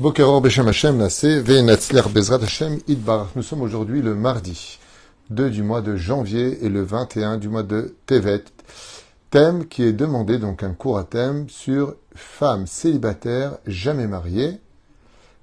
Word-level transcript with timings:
Nous 0.00 0.12
sommes 3.42 3.62
aujourd'hui 3.62 4.00
le 4.00 4.14
mardi 4.14 4.78
2 5.30 5.50
du 5.50 5.64
mois 5.64 5.80
de 5.80 5.96
janvier 5.96 6.64
et 6.64 6.68
le 6.68 6.82
21 6.84 7.36
du 7.36 7.48
mois 7.48 7.64
de 7.64 7.96
Tevet. 8.06 8.44
Thème 9.30 9.66
qui 9.66 9.82
est 9.82 9.92
demandé, 9.92 10.38
donc 10.38 10.62
un 10.62 10.72
cours 10.72 10.98
à 10.98 11.04
thème 11.04 11.48
sur 11.48 11.96
femme 12.14 12.68
célibataire 12.68 13.58
jamais 13.66 14.06
mariée. 14.06 14.60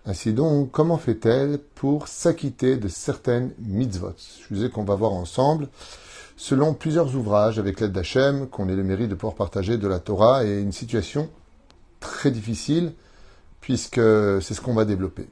Ainsi 0.06 0.32
donc, 0.32 0.72
comment 0.72 0.98
fait-elle 0.98 1.60
pour 1.76 2.08
s'acquitter 2.08 2.78
de 2.78 2.88
certaines 2.88 3.52
mitzvot? 3.60 4.16
Je 4.50 4.56
vous 4.56 4.70
qu'on 4.70 4.86
va 4.86 4.96
voir 4.96 5.12
ensemble, 5.12 5.68
selon 6.38 6.74
plusieurs 6.74 7.14
ouvrages 7.18 7.60
avec 7.60 7.82
l'aide 7.82 7.92
d'Hachem, 7.92 8.48
qu'on 8.48 8.70
ait 8.70 8.76
le 8.78 8.84
mérite 8.86 9.10
de 9.10 9.16
pouvoir 9.16 9.36
partager 9.36 9.78
de 9.78 9.88
la 9.90 10.00
Torah 10.00 10.46
et 10.46 10.62
une 10.62 10.72
situation 10.72 11.30
très 12.00 12.32
difficile 12.32 12.94
puisque 13.66 14.00
c'est 14.42 14.54
ce 14.54 14.62
qu'on 14.62 14.76
va 14.76 14.86
développer. 14.86 15.28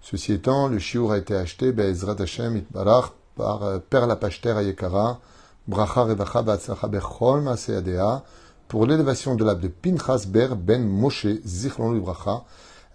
Ceci 0.00 0.32
étant, 0.32 0.68
le 0.68 0.78
shiur 0.78 1.12
a 1.12 1.18
été 1.18 1.36
acheté, 1.36 1.70
Be'ezrat 1.70 2.16
Hashem 2.18 2.56
Itbarach, 2.56 3.12
par 3.36 3.62
euh, 3.62 3.78
Perla 3.78 4.16
Pachter 4.16 4.52
Ayekara, 4.52 5.20
Bracha 5.68 6.04
Revacha 6.04 6.40
Ba'atzlacha 6.40 6.88
Bechol 6.88 7.42
Maseadea, 7.42 8.24
pour 8.68 8.86
l'élévation 8.86 9.34
de 9.34 9.44
l'âme 9.44 9.60
de 9.60 9.68
Pinchas 9.68 10.24
Ber 10.26 10.56
Ben 10.56 10.82
Moshe 10.82 11.26
Zichron 11.44 11.94
Bracha, 11.98 12.44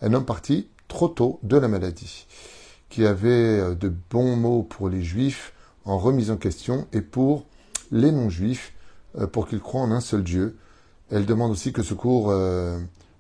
un 0.01 0.11
homme 0.15 0.25
parti 0.25 0.69
trop 0.87 1.07
tôt 1.07 1.39
de 1.43 1.57
la 1.57 1.67
maladie, 1.67 2.25
qui 2.89 3.05
avait 3.05 3.59
euh, 3.59 3.75
de 3.75 3.93
bons 4.09 4.37
mots 4.37 4.63
pour 4.63 4.89
les 4.89 5.03
juifs 5.03 5.53
en 5.85 5.99
remise 5.99 6.31
en 6.31 6.37
question 6.37 6.87
et 6.93 7.01
pour 7.01 7.45
les 7.91 8.11
non-juifs, 8.11 8.73
euh, 9.19 9.27
pour 9.27 9.47
qu'ils 9.47 9.61
croient 9.61 9.83
en 9.83 9.91
un 9.91 10.01
seul 10.01 10.23
Dieu. 10.23 10.57
Elle 11.11 11.27
demande 11.27 11.51
aussi 11.51 11.73
que 11.73 11.83
ce 11.83 11.93
cours 11.93 12.33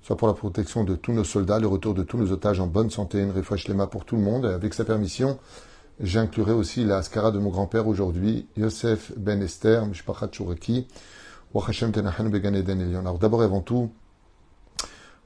soit 0.09 0.17
pour 0.17 0.27
la 0.27 0.33
protection 0.33 0.83
de 0.83 0.95
tous 0.95 1.13
nos 1.13 1.23
soldats, 1.23 1.59
le 1.59 1.67
retour 1.67 1.93
de 1.93 2.01
tous 2.01 2.17
nos 2.17 2.31
otages 2.31 2.59
en 2.59 2.65
bonne 2.65 2.89
santé, 2.89 3.21
une 3.21 3.29
refresh 3.29 3.67
lema 3.67 3.85
pour 3.85 4.05
tout 4.05 4.15
le 4.15 4.23
monde. 4.23 4.47
Avec 4.47 4.73
sa 4.73 4.83
permission, 4.83 5.37
j'inclurai 5.99 6.51
aussi 6.51 6.83
la 6.83 6.97
askara 6.97 7.29
de 7.29 7.37
mon 7.37 7.51
grand-père 7.51 7.87
aujourd'hui, 7.87 8.47
Yosef 8.57 9.11
Ben 9.17 9.39
Esther, 9.39 9.85
Mishpachat 9.85 10.29
Shureki, 10.31 10.87
Wachashem 11.53 11.91
Tenachanu 11.91 12.31
Began 12.31 12.55
Eden 12.55 12.81
Elion. 12.81 13.01
Alors 13.01 13.19
d'abord 13.19 13.43
et 13.43 13.45
avant 13.45 13.61
tout, 13.61 13.91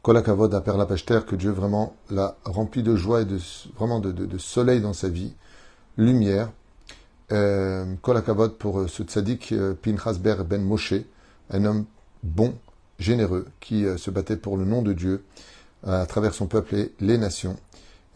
Kolakavod 0.02 0.53
à 0.53 0.59
Perla 0.59 0.86
Pachter, 0.86 1.21
que 1.25 1.38
Dieu 1.38 1.52
vraiment 1.52 1.95
l'a 2.11 2.36
rempli 2.43 2.83
de 2.83 2.97
joie 2.97 3.21
et 3.21 3.25
de, 3.25 3.38
vraiment 3.77 4.02
de, 4.02 4.38
soleil 4.38 4.81
dans 4.81 4.91
sa 4.91 5.08
vie, 5.08 5.33
lumière. 5.95 6.52
Euh, 7.31 7.86
Kolakavod 8.02 8.58
pour 8.58 8.89
ce 8.89 9.03
tzaddik 9.03 9.53
euh, 9.53 9.75
Pinchas 9.81 10.17
Ber 10.19 10.43
Ben 10.43 10.61
Moshe, 10.61 10.95
un 11.52 11.63
homme 11.63 11.86
bon, 12.21 12.53
généreux 13.03 13.45
qui 13.59 13.85
euh, 13.85 13.97
se 13.97 14.09
battait 14.09 14.37
pour 14.37 14.57
le 14.57 14.65
nom 14.65 14.81
de 14.81 14.93
Dieu 14.93 15.23
à 15.85 16.05
travers 16.05 16.33
son 16.33 16.47
peuple 16.47 16.75
et 16.75 16.93
les 17.01 17.17
nations. 17.17 17.57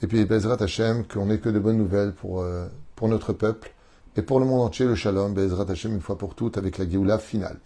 Et 0.01 0.07
puis 0.07 0.23
Bezrat 0.25 0.61
Hashem, 0.61 1.05
qu'on 1.05 1.25
n'ait 1.25 1.39
que 1.39 1.49
de 1.49 1.59
bonnes 1.59 1.77
nouvelles 1.77 2.13
pour, 2.13 2.41
euh, 2.41 2.67
pour 2.95 3.09
notre 3.09 3.33
peuple 3.33 3.73
et 4.15 4.21
pour 4.21 4.39
le 4.39 4.45
monde 4.45 4.61
entier, 4.61 4.85
le 4.85 4.95
shalom, 4.95 5.33
Bezrat 5.33 5.69
Hashem 5.69 5.93
une 5.93 6.01
fois 6.01 6.17
pour 6.17 6.33
toutes 6.33 6.57
avec 6.57 6.77
la 6.77 6.89
Géoula 6.89 7.19
finale. 7.19 7.57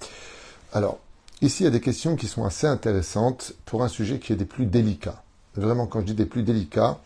Alors, 0.73 0.99
ici 1.41 1.63
il 1.63 1.65
y 1.65 1.67
a 1.67 1.71
des 1.71 1.81
questions 1.81 2.15
qui 2.15 2.27
sont 2.27 2.43
assez 2.43 2.67
intéressantes 2.67 3.53
pour 3.65 3.83
un 3.83 3.87
sujet 3.87 4.19
qui 4.19 4.33
est 4.33 4.37
des 4.37 4.45
plus 4.45 4.65
délicats. 4.65 5.23
Vraiment, 5.55 5.85
quand 5.85 5.99
je 6.01 6.05
dis 6.05 6.13
des 6.13 6.25
plus 6.25 6.43
délicats, 6.43 6.99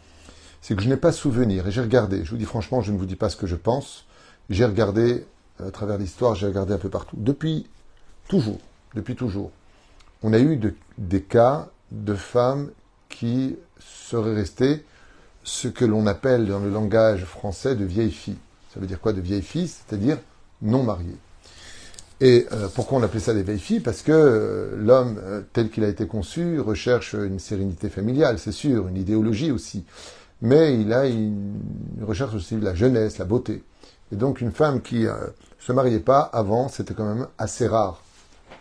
c'est 0.62 0.76
que 0.76 0.82
je 0.82 0.90
n'ai 0.90 0.98
pas 0.98 1.12
souvenir 1.12 1.68
et 1.68 1.72
j'ai 1.72 1.82
regardé. 1.82 2.24
Je 2.24 2.32
vous 2.32 2.38
dis 2.38 2.46
franchement, 2.46 2.82
je 2.82 2.92
ne 2.92 2.98
vous 2.98 3.06
dis 3.06 3.16
pas 3.16 3.30
ce 3.30 3.36
que 3.36 3.48
je 3.48 3.56
pense. 3.56 4.06
J'ai 4.50 4.66
regardé 4.66 5.26
à 5.64 5.72
travers 5.72 5.98
l'histoire, 5.98 6.36
j'ai 6.36 6.48
regardé 6.48 6.74
un 6.74 6.78
peu 6.78 6.90
partout. 6.90 7.18
Depuis 7.20 7.68
toujours, 8.28 8.60
depuis 8.94 9.16
toujours 9.16 9.52
on 10.26 10.34
a 10.34 10.40
eu 10.40 10.60
des 10.98 11.22
cas 11.22 11.70
de 11.92 12.16
femmes 12.16 12.72
qui 13.10 13.58
seraient 13.80 14.34
restées 14.34 14.84
ce 15.44 15.68
que 15.68 15.86
l'on 15.86 16.08
appelle 16.08 16.48
dans 16.48 16.58
le 16.58 16.72
langage 16.72 17.26
français 17.26 17.76
de 17.76 17.86
vieilles 17.86 18.10
filles. 18.10 18.40
Ça 18.74 18.80
veut 18.80 18.88
dire 18.88 19.00
quoi 19.00 19.14
de 19.14 19.22
vieilles 19.22 19.44
filles? 19.44 19.68
C'est-à-dire 19.68 20.18
non 20.64 20.82
mariées. 20.82 21.18
Et 22.22 22.48
euh, 22.52 22.70
pourquoi 22.74 22.98
on 22.98 23.04
appelait 23.04 23.20
ça 23.20 23.36
des 23.36 23.44
vieilles 23.44 23.60
filles? 23.60 23.82
Parce 23.82 24.02
que 24.02 24.12
euh, 24.12 24.76
l'homme, 24.78 25.20
euh, 25.22 25.42
tel 25.54 25.70
qu'il 25.70 25.84
a 25.84 25.88
été 25.88 26.08
conçu, 26.08 26.60
recherche 26.60 27.14
une 27.14 27.38
sérénité 27.38 27.90
familiale, 27.90 28.40
c'est 28.40 28.52
sûr, 28.52 28.88
une 28.88 28.98
idéologie 28.98 29.52
aussi. 29.52 29.86
Mais 30.42 30.74
il 30.74 30.92
a 30.92 31.06
une, 31.06 31.60
recherche 32.02 32.34
aussi 32.34 32.60
la 32.60 32.74
jeunesse, 32.74 33.20
la 33.20 33.26
beauté. 33.26 33.64
Et 34.12 34.16
donc 34.16 34.42
une 34.42 34.52
femme 34.52 34.82
qui 34.82 35.04
ne 35.04 35.14
se 35.60 35.72
mariait 35.72 36.00
pas 36.00 36.22
avant, 36.22 36.68
c'était 36.68 36.96
quand 36.96 37.06
même 37.06 37.28
assez 37.38 37.68
rare. 37.68 38.02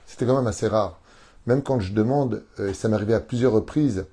C'était 0.05 0.27
quand 0.27 0.37
même 0.37 0.47
assez 0.47 0.69
rare. 0.69 1.01
Même 1.47 1.63
quand 1.63 1.81
je 1.81 1.93
demande, 1.93 2.43
euh, 2.59 2.71
et 2.71 2.75
ça 2.75 2.89
m'est 2.89 2.95
arrivé 2.95 3.15
à 3.15 3.21
plusieurs 3.21 3.53
reprises, 3.53 4.07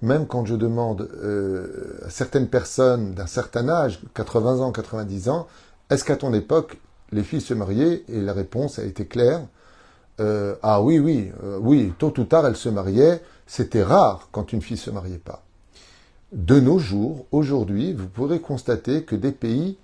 même 0.00 0.26
quand 0.26 0.46
je 0.46 0.54
demande 0.54 1.08
euh, 1.22 1.98
à 2.06 2.10
certaines 2.10 2.48
personnes 2.48 3.14
d'un 3.14 3.26
certain 3.26 3.68
âge, 3.68 4.00
80 4.14 4.60
ans, 4.60 4.70
90 4.70 5.28
ans, 5.28 5.48
est-ce 5.90 6.04
qu'à 6.04 6.16
ton 6.16 6.32
époque, 6.34 6.78
les 7.10 7.22
filles 7.22 7.40
se 7.40 7.54
mariaient? 7.54 8.04
Et 8.08 8.20
la 8.20 8.32
réponse 8.32 8.78
a 8.78 8.84
été 8.84 9.06
claire. 9.06 9.40
Euh, 10.20 10.54
ah 10.62 10.82
oui, 10.82 10.98
oui, 10.98 11.30
oui, 11.60 11.92
tôt 11.98 12.12
ou 12.18 12.24
tard, 12.24 12.46
elles 12.46 12.56
se 12.56 12.68
mariaient. 12.68 13.22
C'était 13.46 13.82
rare 13.82 14.28
quand 14.30 14.52
une 14.52 14.62
fille 14.62 14.76
se 14.76 14.90
mariait 14.90 15.18
pas. 15.18 15.42
De 16.32 16.60
nos 16.60 16.78
jours, 16.78 17.26
aujourd'hui, 17.32 17.94
vous 17.94 18.06
pourrez 18.06 18.40
constater 18.40 19.02
que 19.04 19.16
des 19.16 19.32
pays 19.32 19.78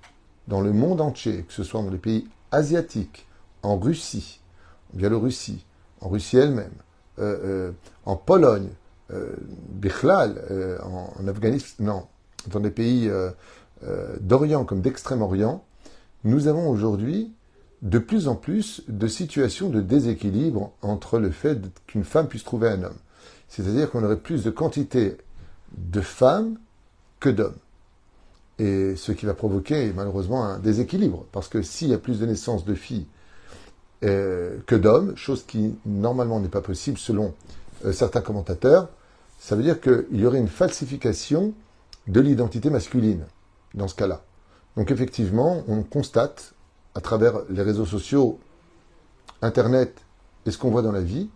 dans 0.47 0.61
le 0.61 0.73
monde 0.73 1.01
entier, 1.01 1.45
que 1.45 1.53
ce 1.55 1.63
soit 1.63 1.83
dans 1.83 1.91
les 1.91 1.97
pays 1.97 2.29
asiatiques, 2.51 3.27
en 3.63 3.79
Russie, 3.79 4.41
en 4.93 4.99
Biélorussie, 4.99 5.65
en 6.05 6.11
Russie 6.11 6.37
elle-même, 6.37 6.71
euh, 7.19 7.39
euh, 7.45 7.73
en 8.05 8.17
Pologne, 8.17 8.69
euh, 9.13 9.35
Bichlal, 9.71 10.43
euh, 10.51 10.79
en, 10.83 11.27
Afghanistan, 11.27 11.83
non, 11.83 12.07
dans 12.49 12.61
des 12.61 12.71
pays 12.71 13.11
d'Orient 14.21 14.65
comme 14.65 14.81
d'Extrême-Orient, 14.81 15.65
nous 16.25 16.47
avons 16.47 16.69
aujourd'hui 16.69 17.33
de 17.83 17.99
plus 17.99 18.29
en 18.29 18.35
plus 18.35 18.83
de 18.89 19.07
situations 19.07 19.69
de 19.69 19.81
déséquilibre 19.81 20.73
entre 20.81 21.19
le 21.19 21.31
fait 21.31 21.59
qu'une 21.87 22.05
femme 22.05 22.29
puisse 22.29 22.45
trouver 22.45 22.69
un 22.69 22.83
homme. 22.83 22.99
C'est-à-dire 23.49 23.91
qu'on 23.91 24.03
aurait 24.05 24.19
plus 24.19 24.43
de 24.43 24.51
quantité 24.51 25.19
de 25.77 26.01
femmes 26.01 26.59
que 27.21 27.29
d'hommes. 27.29 27.57
Et 28.59 28.97
ce 28.97 29.13
qui 29.13 29.27
va 29.27 29.35
provoquer 29.35 29.93
malheureusement 29.95 30.45
un 30.45 30.59
déséquilibre. 30.59 31.27
Parce 31.33 31.49
que 31.49 31.61
s'il 31.63 31.89
y 31.89 31.95
a 31.95 31.99
plus 31.99 32.21
de 32.21 32.27
naissances 32.27 32.65
de 32.65 32.75
filles 32.75 33.07
euh, 34.03 34.59
que 34.67 34.75
d'hommes, 34.75 35.17
chose 35.17 35.45
qui 35.47 35.77
normalement 35.87 36.41
n'est 36.41 36.49
pas 36.49 36.61
possible 36.61 36.99
selon 36.99 37.35
euh, 37.85 37.93
certains 37.93 38.21
commentateurs, 38.21 38.89
ça 39.39 39.57
veut 39.57 39.63
dire 39.63 39.81
qu'il 39.81 40.07
y 40.13 40.27
aurait 40.27 40.39
une 40.39 40.49
falsification 40.49 41.55
de 42.07 42.21
l'identité 42.21 42.71
masculine 42.71 43.25
dans 43.75 43.89
ce 43.89 43.95
cas-là. 43.95 44.23
Donc 44.77 44.91
effectivement, 44.91 45.63
on 45.69 45.83
constate 45.83 46.55
à 46.95 47.01
travers 47.01 47.41
les 47.49 47.63
réseaux 47.63 47.87
sociaux, 47.87 48.39
Internet 49.43 50.01
et 50.47 50.51
ce 50.51 50.59
qu'on 50.59 50.71
voit 50.71 50.83
dans 50.83 50.93
la 50.93 51.01
vie, 51.01 51.29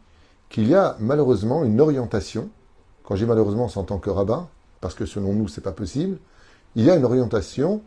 qu'il 0.49 0.69
y 0.69 0.75
a 0.75 0.97
malheureusement 1.01 1.65
une 1.65 1.81
orientation, 1.81 2.49
quand 3.05 3.17
j'ai 3.17 3.27
malheureusement 3.27 3.71
en 3.75 3.85
tant 3.85 3.99
que 3.99 4.11
rabbin, 4.11 4.49
parce 4.81 4.95
que 4.95 5.07
selon 5.07 5.33
nous 5.33 5.49
c'est 5.49 5.61
pas 5.61 5.73
possible, 5.73 6.19
il 6.75 6.85
y 6.85 6.91
a 6.91 6.97
une 6.97 7.05
orientation 7.05 7.83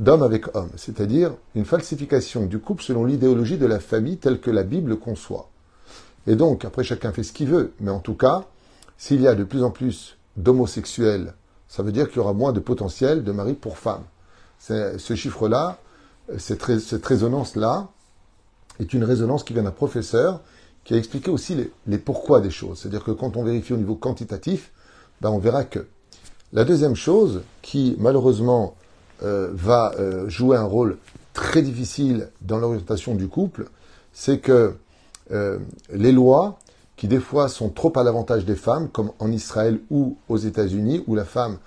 d'homme 0.00 0.22
avec 0.22 0.56
homme, 0.56 0.70
c'est-à-dire 0.76 1.34
une 1.54 1.66
falsification 1.66 2.46
du 2.46 2.58
couple 2.58 2.82
selon 2.82 3.04
l'idéologie 3.04 3.58
de 3.58 3.66
la 3.66 3.78
famille 3.78 4.16
telle 4.16 4.40
que 4.40 4.50
la 4.50 4.64
Bible 4.64 4.98
conçoit. 4.98 5.50
Et 6.26 6.36
donc, 6.36 6.64
après, 6.64 6.82
chacun 6.82 7.12
fait 7.12 7.22
ce 7.22 7.32
qu'il 7.32 7.48
veut, 7.48 7.72
mais 7.80 7.90
en 7.90 8.00
tout 8.00 8.14
cas, 8.14 8.44
s'il 8.96 9.20
y 9.20 9.28
a 9.28 9.34
de 9.34 9.44
plus 9.44 9.62
en 9.62 9.70
plus 9.70 10.16
d'homosexuels, 10.36 11.34
ça 11.68 11.82
veut 11.82 11.92
dire 11.92 12.08
qu'il 12.08 12.16
y 12.16 12.20
aura 12.20 12.32
moins 12.32 12.52
de 12.52 12.60
potentiel 12.60 13.22
de 13.22 13.30
mari 13.30 13.54
pour 13.54 13.78
femme. 13.78 14.02
Ce 14.58 15.14
chiffre-là, 15.14 15.78
cette, 16.38 16.64
résonance-là, 17.04 17.88
est 18.78 18.92
une 18.94 19.04
résonance 19.04 19.44
qui 19.44 19.52
vient 19.52 19.62
d'un 19.62 19.70
professeur 19.70 20.40
qui 20.84 20.94
a 20.94 20.96
expliqué 20.96 21.30
aussi 21.30 21.54
les, 21.54 21.70
les 21.86 21.98
pourquoi 21.98 22.40
des 22.40 22.50
choses. 22.50 22.80
C'est-à-dire 22.80 23.04
que 23.04 23.10
quand 23.10 23.36
on 23.36 23.44
vérifie 23.44 23.74
au 23.74 23.76
niveau 23.76 23.96
quantitatif, 23.96 24.72
ben 25.20 25.28
on 25.28 25.38
verra 25.38 25.64
que. 25.64 25.86
La 26.52 26.64
deuxième 26.64 26.96
chose, 26.96 27.42
qui 27.62 27.96
malheureusement 27.98 28.74
euh, 29.22 29.50
va 29.52 29.92
euh, 29.98 30.28
jouer 30.28 30.56
un 30.56 30.64
rôle 30.64 30.96
très 31.34 31.62
difficile 31.62 32.30
dans 32.40 32.58
l'orientation 32.58 33.14
du 33.14 33.28
couple, 33.28 33.66
c'est 34.12 34.38
que 34.38 34.74
euh, 35.32 35.58
les 35.92 36.12
lois, 36.12 36.58
qui 36.96 37.08
des 37.08 37.20
fois 37.20 37.48
sont 37.48 37.70
trop 37.70 37.92
à 37.98 38.02
l'avantage 38.02 38.44
des 38.44 38.56
femmes, 38.56 38.88
comme 38.88 39.12
en 39.18 39.30
Israël 39.32 39.80
ou 39.90 40.16
aux 40.28 40.36
États-Unis, 40.36 41.04
où 41.06 41.14
la 41.14 41.24
femme 41.24 41.58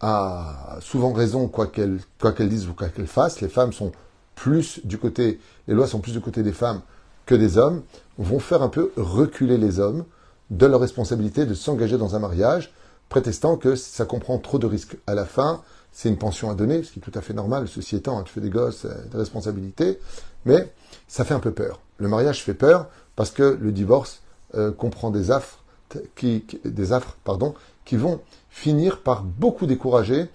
a 0.00 0.78
souvent 0.80 1.12
raison 1.12 1.46
quoi 1.46 1.68
qu'elle 1.68 2.00
dise 2.48 2.68
ou 2.68 2.74
quoi 2.74 2.88
qu'elle 2.88 3.06
fasse, 3.06 3.40
les 3.40 3.48
femmes 3.48 3.72
sont 3.72 3.92
plus 4.34 4.80
du 4.84 4.98
côté, 4.98 5.38
les 5.68 5.74
lois 5.74 5.86
sont 5.86 6.00
plus 6.00 6.12
du 6.12 6.20
côté 6.20 6.42
des 6.42 6.52
femmes 6.52 6.80
que 7.24 7.36
des 7.36 7.56
hommes, 7.56 7.82
vont 8.18 8.40
faire 8.40 8.62
un 8.62 8.68
peu 8.68 8.90
reculer 8.96 9.58
les 9.58 9.78
hommes 9.78 10.04
de 10.50 10.66
leur 10.66 10.80
responsabilité 10.80 11.46
de 11.46 11.54
s'engager 11.54 11.98
dans 11.98 12.16
un 12.16 12.18
mariage, 12.18 12.72
prétestant 13.08 13.56
que 13.56 13.76
ça 13.76 14.04
comprend 14.04 14.38
trop 14.38 14.58
de 14.58 14.66
risques. 14.66 14.96
À 15.06 15.14
la 15.14 15.24
fin, 15.24 15.62
c'est 15.92 16.08
une 16.08 16.16
pension 16.16 16.50
à 16.50 16.54
donner, 16.54 16.82
ce 16.82 16.92
qui 16.92 16.98
est 16.98 17.02
tout 17.02 17.16
à 17.16 17.20
fait 17.20 17.34
normal, 17.34 17.68
ceci 17.68 17.96
étant, 17.96 18.22
tu 18.22 18.32
fais 18.32 18.40
des 18.40 18.50
gosses, 18.50 18.86
euh, 18.86 18.94
des 19.10 19.18
responsabilités, 19.18 19.98
mais 20.44 20.72
ça 21.06 21.24
fait 21.24 21.34
un 21.34 21.40
peu 21.40 21.52
peur. 21.52 21.80
Le 21.98 22.08
mariage 22.08 22.42
fait 22.42 22.54
peur 22.54 22.88
parce 23.14 23.30
que 23.30 23.58
le 23.60 23.72
divorce 23.72 24.22
euh, 24.54 24.72
comprend 24.72 25.10
des 25.10 25.30
affres 25.30 25.58
qui, 26.16 26.44
des 26.64 26.92
affres, 26.92 27.16
pardon, 27.24 27.54
qui 27.84 27.96
vont 27.96 28.20
finir 28.48 29.00
par 29.00 29.22
beaucoup 29.22 29.66
décourager, 29.66 30.26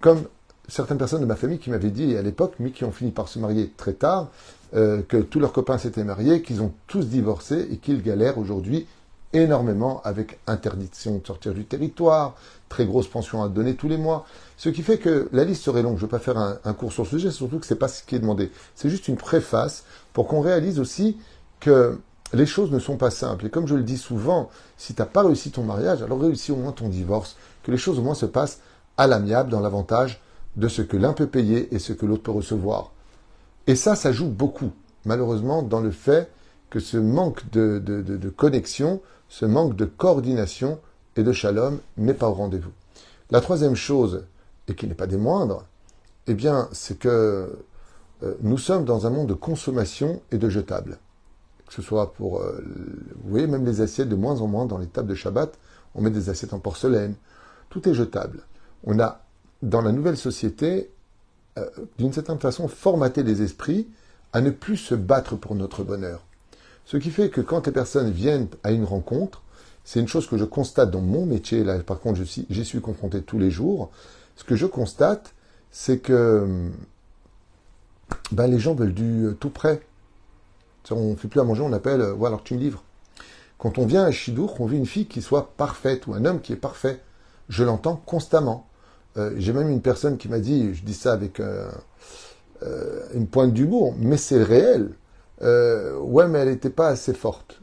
comme 0.00 0.24
certaines 0.68 0.98
personnes 0.98 1.22
de 1.22 1.26
ma 1.26 1.36
famille 1.36 1.58
qui 1.58 1.70
m'avaient 1.70 1.90
dit 1.90 2.16
à 2.16 2.22
l'époque, 2.22 2.54
mais 2.58 2.70
qui 2.70 2.84
ont 2.84 2.92
fini 2.92 3.10
par 3.10 3.28
se 3.28 3.38
marier 3.38 3.72
très 3.76 3.94
tard, 3.94 4.28
euh, 4.74 5.00
que 5.02 5.16
tous 5.16 5.40
leurs 5.40 5.52
copains 5.52 5.78
s'étaient 5.78 6.04
mariés, 6.04 6.42
qu'ils 6.42 6.60
ont 6.60 6.72
tous 6.86 7.06
divorcé 7.06 7.66
et 7.70 7.78
qu'ils 7.78 8.02
galèrent 8.02 8.38
aujourd'hui 8.38 8.86
énormément 9.32 10.00
avec 10.04 10.38
interdiction 10.46 11.18
de 11.18 11.26
sortir 11.26 11.54
du 11.54 11.64
territoire, 11.64 12.34
très 12.68 12.86
grosse 12.86 13.08
pension 13.08 13.42
à 13.42 13.48
donner 13.48 13.76
tous 13.76 13.88
les 13.88 13.96
mois. 13.96 14.26
Ce 14.58 14.68
qui 14.68 14.82
fait 14.82 14.98
que 14.98 15.28
la 15.32 15.44
liste 15.44 15.62
serait 15.62 15.82
longue. 15.82 15.96
Je 15.96 16.02
ne 16.02 16.06
veux 16.06 16.10
pas 16.10 16.18
faire 16.18 16.36
un, 16.36 16.72
cours 16.74 16.92
sur 16.92 17.04
ce 17.04 17.12
sujet, 17.12 17.30
surtout 17.30 17.60
que 17.60 17.66
ce 17.66 17.72
n'est 17.72 17.78
pas 17.78 17.86
ce 17.86 18.02
qui 18.02 18.16
est 18.16 18.18
demandé. 18.18 18.50
C'est 18.74 18.90
juste 18.90 19.06
une 19.06 19.16
préface 19.16 19.84
pour 20.12 20.26
qu'on 20.26 20.40
réalise 20.40 20.80
aussi 20.80 21.16
que 21.60 21.96
les 22.32 22.44
choses 22.44 22.72
ne 22.72 22.80
sont 22.80 22.96
pas 22.96 23.10
simples. 23.10 23.46
Et 23.46 23.50
comme 23.50 23.68
je 23.68 23.76
le 23.76 23.84
dis 23.84 23.96
souvent, 23.96 24.50
si 24.76 24.94
tu 24.94 25.00
n'as 25.00 25.06
pas 25.06 25.22
réussi 25.22 25.52
ton 25.52 25.62
mariage, 25.62 26.02
alors 26.02 26.20
réussis 26.20 26.50
au 26.50 26.56
moins 26.56 26.72
ton 26.72 26.88
divorce. 26.88 27.36
Que 27.62 27.70
les 27.70 27.78
choses 27.78 28.00
au 28.00 28.02
moins 28.02 28.14
se 28.16 28.26
passent 28.26 28.58
à 28.96 29.06
l'amiable 29.06 29.48
dans 29.48 29.60
l'avantage 29.60 30.20
de 30.56 30.66
ce 30.66 30.82
que 30.82 30.96
l'un 30.96 31.12
peut 31.12 31.28
payer 31.28 31.72
et 31.72 31.78
ce 31.78 31.92
que 31.92 32.04
l'autre 32.04 32.24
peut 32.24 32.32
recevoir. 32.32 32.90
Et 33.68 33.76
ça, 33.76 33.94
ça 33.94 34.10
joue 34.10 34.26
beaucoup, 34.26 34.72
malheureusement, 35.04 35.62
dans 35.62 35.80
le 35.80 35.92
fait 35.92 36.32
que 36.68 36.80
ce 36.80 36.96
manque 36.96 37.48
de, 37.50 37.78
de 37.78 38.28
connexion, 38.28 39.00
ce 39.28 39.46
manque 39.46 39.76
de 39.76 39.84
coordination 39.84 40.80
et 41.14 41.22
de 41.22 41.30
shalom 41.30 41.78
n'est 41.96 42.12
pas 42.12 42.28
au 42.28 42.34
rendez-vous. 42.34 42.72
La 43.30 43.40
troisième 43.40 43.76
chose, 43.76 44.24
et 44.68 44.74
qui 44.74 44.86
n'est 44.86 44.94
pas 44.94 45.06
des 45.06 45.16
moindres, 45.16 45.64
eh 46.26 46.34
bien, 46.34 46.68
c'est 46.72 46.98
que 46.98 47.58
euh, 48.22 48.34
nous 48.40 48.58
sommes 48.58 48.84
dans 48.84 49.06
un 49.06 49.10
monde 49.10 49.28
de 49.28 49.34
consommation 49.34 50.20
et 50.30 50.38
de 50.38 50.48
jetables. 50.48 50.98
Que 51.66 51.74
ce 51.74 51.82
soit 51.82 52.12
pour, 52.12 52.40
euh, 52.40 52.62
vous 53.22 53.30
voyez, 53.30 53.46
même 53.46 53.64
les 53.64 53.80
assiettes, 53.80 54.08
de 54.08 54.16
moins 54.16 54.40
en 54.40 54.46
moins 54.46 54.66
dans 54.66 54.78
les 54.78 54.86
tables 54.86 55.08
de 55.08 55.14
Shabbat, 55.14 55.58
on 55.94 56.02
met 56.02 56.10
des 56.10 56.28
assiettes 56.28 56.52
en 56.52 56.58
porcelaine. 56.58 57.14
Tout 57.70 57.88
est 57.88 57.94
jetable. 57.94 58.44
On 58.84 58.98
a, 59.00 59.24
dans 59.62 59.82
la 59.82 59.92
nouvelle 59.92 60.16
société, 60.16 60.90
euh, 61.58 61.66
d'une 61.98 62.12
certaine 62.12 62.38
façon, 62.38 62.68
formaté 62.68 63.22
les 63.22 63.42
esprits 63.42 63.88
à 64.32 64.40
ne 64.40 64.50
plus 64.50 64.76
se 64.76 64.94
battre 64.94 65.36
pour 65.36 65.54
notre 65.54 65.82
bonheur. 65.82 66.24
Ce 66.84 66.96
qui 66.96 67.10
fait 67.10 67.30
que 67.30 67.40
quand 67.40 67.66
les 67.66 67.72
personnes 67.72 68.10
viennent 68.10 68.48
à 68.62 68.72
une 68.72 68.84
rencontre, 68.84 69.42
c'est 69.84 70.00
une 70.00 70.08
chose 70.08 70.26
que 70.26 70.36
je 70.36 70.44
constate 70.44 70.90
dans 70.90 71.00
mon 71.00 71.24
métier, 71.24 71.64
là 71.64 71.78
par 71.78 71.98
contre 71.98 72.20
j'y 72.22 72.64
suis 72.64 72.80
confronté 72.80 73.22
tous 73.22 73.38
les 73.38 73.50
jours, 73.50 73.90
ce 74.38 74.44
que 74.44 74.54
je 74.54 74.66
constate, 74.66 75.34
c'est 75.72 75.98
que 75.98 76.70
ben, 78.30 78.46
les 78.46 78.60
gens 78.60 78.74
veulent 78.74 78.94
du 78.94 79.26
euh, 79.26 79.32
tout 79.32 79.50
prêt. 79.50 79.82
On 80.92 81.10
ne 81.10 81.16
fait 81.16 81.26
plus 81.26 81.40
à 81.40 81.44
manger, 81.44 81.62
on 81.62 81.72
appelle, 81.72 82.00
euh, 82.00 82.24
alors 82.24 82.44
tu 82.44 82.54
me 82.54 82.60
livres. 82.60 82.84
Quand 83.58 83.78
on 83.78 83.84
vient 83.84 84.04
à 84.04 84.12
Chidour, 84.12 84.60
on 84.60 84.66
veut 84.66 84.76
une 84.76 84.86
fille 84.86 85.06
qui 85.06 85.22
soit 85.22 85.50
parfaite 85.56 86.06
ou 86.06 86.14
un 86.14 86.24
homme 86.24 86.40
qui 86.40 86.52
est 86.52 86.56
parfait. 86.56 87.00
Je 87.48 87.64
l'entends 87.64 88.00
constamment. 88.06 88.68
Euh, 89.16 89.34
j'ai 89.38 89.52
même 89.52 89.70
une 89.70 89.82
personne 89.82 90.16
qui 90.16 90.28
m'a 90.28 90.38
dit, 90.38 90.72
je 90.72 90.84
dis 90.84 90.94
ça 90.94 91.12
avec 91.12 91.42
une 93.14 93.26
pointe 93.26 93.52
d'humour, 93.52 93.96
mais 93.98 94.16
c'est 94.16 94.42
réel. 94.42 94.92
ouais, 95.40 96.28
mais 96.28 96.38
elle 96.38 96.50
n'était 96.50 96.70
pas 96.70 96.88
assez 96.88 97.12
forte. 97.12 97.60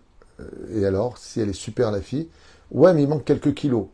et 0.73 0.85
alors, 0.85 1.17
si 1.17 1.39
elle 1.39 1.49
est 1.49 1.53
super 1.53 1.89
la 1.89 2.01
fille, 2.01 2.27
ouais, 2.71 2.93
mais 2.93 3.03
il 3.03 3.07
manque 3.07 3.23
quelques 3.23 3.53
kilos. 3.53 3.87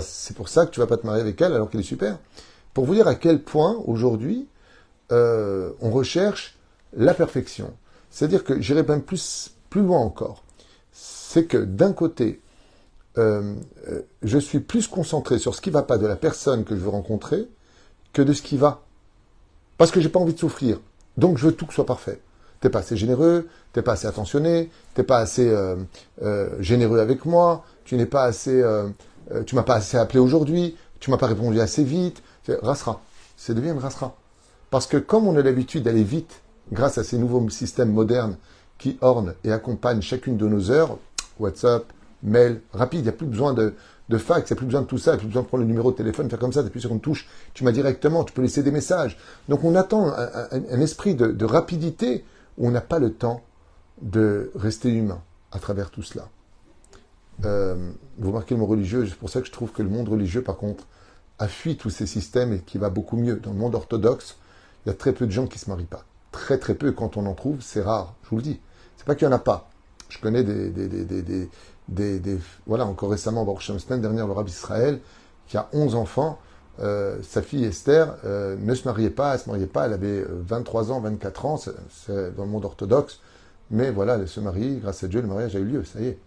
C'est 0.00 0.36
pour 0.36 0.48
ça 0.48 0.66
que 0.66 0.70
tu 0.70 0.80
vas 0.80 0.86
pas 0.86 0.96
te 0.96 1.06
marier 1.06 1.20
avec 1.20 1.40
elle 1.40 1.52
alors 1.52 1.68
qu'elle 1.70 1.80
est 1.80 1.84
super? 1.84 2.18
Pour 2.74 2.84
vous 2.84 2.94
dire 2.94 3.08
à 3.08 3.16
quel 3.16 3.42
point 3.42 3.82
aujourd'hui 3.86 4.46
euh, 5.12 5.72
on 5.80 5.90
recherche 5.90 6.56
la 6.96 7.14
perfection. 7.14 7.72
C'est-à-dire 8.10 8.44
que 8.44 8.60
j'irai 8.60 8.82
même 8.82 9.02
plus, 9.02 9.52
plus 9.68 9.82
loin 9.82 9.98
encore. 9.98 10.44
C'est 10.92 11.46
que 11.46 11.58
d'un 11.58 11.92
côté, 11.92 12.40
euh, 13.18 13.54
euh, 13.88 14.02
je 14.22 14.38
suis 14.38 14.60
plus 14.60 14.86
concentré 14.86 15.38
sur 15.38 15.54
ce 15.54 15.60
qui 15.60 15.70
va 15.70 15.82
pas 15.82 15.98
de 15.98 16.06
la 16.06 16.16
personne 16.16 16.64
que 16.64 16.76
je 16.76 16.80
veux 16.80 16.90
rencontrer 16.90 17.48
que 18.12 18.22
de 18.22 18.32
ce 18.32 18.42
qui 18.42 18.56
va. 18.56 18.82
Parce 19.78 19.90
que 19.90 20.00
j'ai 20.00 20.08
pas 20.08 20.20
envie 20.20 20.34
de 20.34 20.38
souffrir. 20.38 20.80
Donc 21.16 21.38
je 21.38 21.46
veux 21.46 21.52
tout 21.52 21.66
que 21.66 21.74
soit 21.74 21.86
parfait. 21.86 22.20
T'es 22.60 22.68
pas 22.68 22.80
assez 22.80 22.96
généreux, 22.96 23.48
t'es 23.72 23.82
pas 23.82 23.92
assez 23.92 24.06
attentionné, 24.06 24.70
t'es 24.94 25.02
pas 25.02 25.18
assez 25.18 25.50
généreux 26.58 27.00
avec 27.00 27.24
moi, 27.24 27.64
tu 27.84 27.96
n'es 27.96 28.04
pas 28.04 28.24
assez 28.24 28.62
euh, 29.32 29.42
tu 29.44 29.54
m'as 29.54 29.62
pas 29.62 29.76
assez 29.76 29.96
appelé 29.96 30.18
aujourd'hui, 30.18 30.76
tu 30.98 31.10
m'as 31.10 31.16
pas 31.16 31.26
répondu 31.26 31.60
assez 31.60 31.84
vite. 31.84 32.22
Rasra. 32.62 33.00
C'est 33.36 33.54
devient 33.54 33.74
rasra. 33.78 34.16
Parce 34.70 34.86
que 34.86 34.96
comme 34.96 35.26
on 35.26 35.36
a 35.36 35.42
l'habitude 35.42 35.84
d'aller 35.84 36.02
vite, 36.02 36.42
grâce 36.72 36.98
à 36.98 37.04
ces 37.04 37.18
nouveaux 37.18 37.48
systèmes 37.48 37.92
modernes 37.92 38.36
qui 38.78 38.98
ornent 39.00 39.34
et 39.44 39.52
accompagnent 39.52 40.02
chacune 40.02 40.36
de 40.36 40.46
nos 40.46 40.70
heures, 40.70 40.98
WhatsApp, 41.38 41.84
mail, 42.22 42.60
rapide, 42.72 43.00
il 43.00 43.04
n'y 43.04 43.08
a 43.08 43.12
plus 43.12 43.26
besoin 43.26 43.54
de, 43.54 43.74
fax, 44.18 44.50
il 44.50 44.52
n'y 44.52 44.56
a 44.56 44.56
plus 44.56 44.66
besoin 44.66 44.82
de 44.82 44.86
tout 44.86 44.98
ça, 44.98 45.12
il 45.12 45.14
n'y 45.14 45.18
a 45.18 45.20
plus 45.20 45.28
besoin 45.28 45.42
de 45.42 45.46
prendre 45.46 45.62
le 45.62 45.68
numéro 45.68 45.90
de 45.90 45.96
téléphone, 45.96 46.28
faire 46.28 46.38
comme 46.38 46.52
ça, 46.52 46.62
tu 46.62 46.68
appuies 46.68 46.80
sur 46.80 46.92
une 46.92 47.00
touche, 47.00 47.28
tu 47.54 47.64
m'as 47.64 47.72
directement, 47.72 48.24
tu 48.24 48.32
peux 48.32 48.42
laisser 48.42 48.62
des 48.62 48.70
messages. 48.70 49.16
Donc 49.48 49.64
on 49.64 49.74
attend 49.74 50.12
un, 50.12 50.80
esprit 50.80 51.14
de, 51.14 51.28
de 51.28 51.44
rapidité 51.44 52.24
où 52.58 52.68
on 52.68 52.70
n'a 52.70 52.80
pas 52.80 52.98
le 52.98 53.12
temps 53.12 53.42
de 54.02 54.50
rester 54.54 54.90
humain 54.90 55.22
à 55.52 55.58
travers 55.58 55.90
tout 55.90 56.02
cela. 56.02 56.28
Euh, 57.44 57.92
vous 58.18 58.32
marquez 58.32 58.54
le 58.54 58.60
mot 58.60 58.66
religieux, 58.66 59.06
c'est 59.06 59.16
pour 59.16 59.30
ça 59.30 59.40
que 59.40 59.46
je 59.46 59.52
trouve 59.52 59.72
que 59.72 59.82
le 59.82 59.88
monde 59.88 60.08
religieux, 60.08 60.42
par 60.42 60.56
contre, 60.56 60.86
a 61.38 61.48
fui 61.48 61.76
tous 61.76 61.90
ces 61.90 62.06
systèmes 62.06 62.52
et 62.52 62.58
qui 62.60 62.78
va 62.78 62.90
beaucoup 62.90 63.16
mieux. 63.16 63.36
Dans 63.36 63.52
le 63.52 63.58
monde 63.58 63.74
orthodoxe, 63.74 64.36
il 64.84 64.90
y 64.90 64.92
a 64.92 64.94
très 64.94 65.12
peu 65.12 65.26
de 65.26 65.32
gens 65.32 65.46
qui 65.46 65.58
se 65.58 65.70
marient 65.70 65.84
pas. 65.84 66.04
Très 66.32 66.58
très 66.58 66.74
peu. 66.74 66.92
Quand 66.92 67.16
on 67.16 67.26
en 67.26 67.34
trouve, 67.34 67.60
c'est 67.60 67.80
rare. 67.80 68.14
Je 68.24 68.30
vous 68.30 68.36
le 68.36 68.42
dis. 68.42 68.60
C'est 68.96 69.06
pas 69.06 69.14
qu'il 69.14 69.26
y 69.26 69.28
en 69.28 69.34
a 69.34 69.38
pas. 69.38 69.70
Je 70.10 70.18
connais 70.18 70.44
des, 70.44 70.70
des, 70.70 70.88
des, 70.88 71.48
des, 71.88 72.20
des 72.20 72.38
voilà, 72.66 72.84
encore 72.86 73.10
récemment, 73.10 73.46
la 73.46 73.78
semaine 73.78 74.00
dernière, 74.00 74.26
le 74.26 74.32
rabbi 74.32 74.50
Israël, 74.50 75.00
qui 75.46 75.56
a 75.56 75.68
11 75.72 75.94
enfants, 75.94 76.38
euh, 76.80 77.18
sa 77.22 77.42
fille 77.42 77.64
Esther 77.64 78.16
euh, 78.24 78.56
ne 78.58 78.74
se 78.74 78.86
mariait 78.86 79.10
pas, 79.10 79.34
elle 79.34 79.40
se 79.40 79.48
mariait 79.48 79.66
pas, 79.66 79.86
elle 79.86 79.92
avait 79.92 80.24
23 80.28 80.92
ans, 80.92 81.00
24 81.00 81.46
ans, 81.46 81.56
c'est 81.56 82.34
dans 82.34 82.44
le 82.44 82.50
monde 82.50 82.64
orthodoxe, 82.64 83.20
mais 83.70 83.90
voilà, 83.90 84.14
elle 84.14 84.28
se 84.28 84.40
marie, 84.40 84.78
grâce 84.78 85.04
à 85.04 85.08
Dieu, 85.08 85.20
le 85.20 85.28
mariage 85.28 85.54
a 85.54 85.58
eu 85.58 85.64
lieu, 85.64 85.84
ça 85.84 86.00
y 86.00 86.08
est 86.08 86.18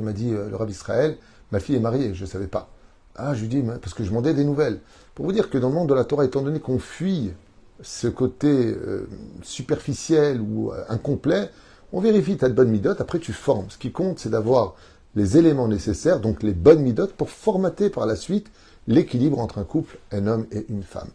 m'a 0.00 0.12
dit 0.12 0.32
euh, 0.32 0.48
le 0.48 0.56
Rav 0.56 0.70
Israël, 0.70 1.16
ma 1.52 1.60
fille 1.60 1.76
est 1.76 1.80
mariée, 1.80 2.14
je 2.14 2.24
ne 2.24 2.28
savais 2.28 2.46
pas. 2.46 2.70
Ah, 3.14 3.34
je 3.34 3.42
lui 3.42 3.48
dis, 3.48 3.62
parce 3.80 3.94
que 3.94 4.04
je 4.04 4.10
demandais 4.10 4.34
des 4.34 4.44
nouvelles. 4.44 4.80
Pour 5.14 5.24
vous 5.24 5.32
dire 5.32 5.48
que 5.48 5.58
dans 5.58 5.68
le 5.68 5.74
monde 5.74 5.88
de 5.88 5.94
la 5.94 6.04
Torah, 6.04 6.24
étant 6.24 6.42
donné 6.42 6.60
qu'on 6.60 6.78
fuit 6.78 7.32
ce 7.80 8.08
côté 8.08 8.48
euh, 8.48 9.08
superficiel 9.42 10.40
ou 10.40 10.72
euh, 10.72 10.84
incomplet, 10.88 11.50
on 11.92 12.00
vérifie 12.00 12.36
ta 12.36 12.48
bonne 12.48 12.68
midote, 12.68 13.00
après 13.00 13.18
tu 13.18 13.32
formes. 13.32 13.70
Ce 13.70 13.78
qui 13.78 13.92
compte, 13.92 14.18
c'est 14.18 14.30
d'avoir 14.30 14.74
les 15.14 15.38
éléments 15.38 15.68
nécessaires, 15.68 16.20
donc 16.20 16.42
les 16.42 16.52
bonnes 16.52 16.82
midotes, 16.82 17.12
pour 17.12 17.30
formater 17.30 17.88
par 17.88 18.06
la 18.06 18.16
suite 18.16 18.48
l'équilibre 18.86 19.38
entre 19.38 19.58
un 19.58 19.64
couple, 19.64 19.98
un 20.12 20.26
homme 20.26 20.46
et 20.52 20.66
une 20.68 20.82
femme. 20.82 21.08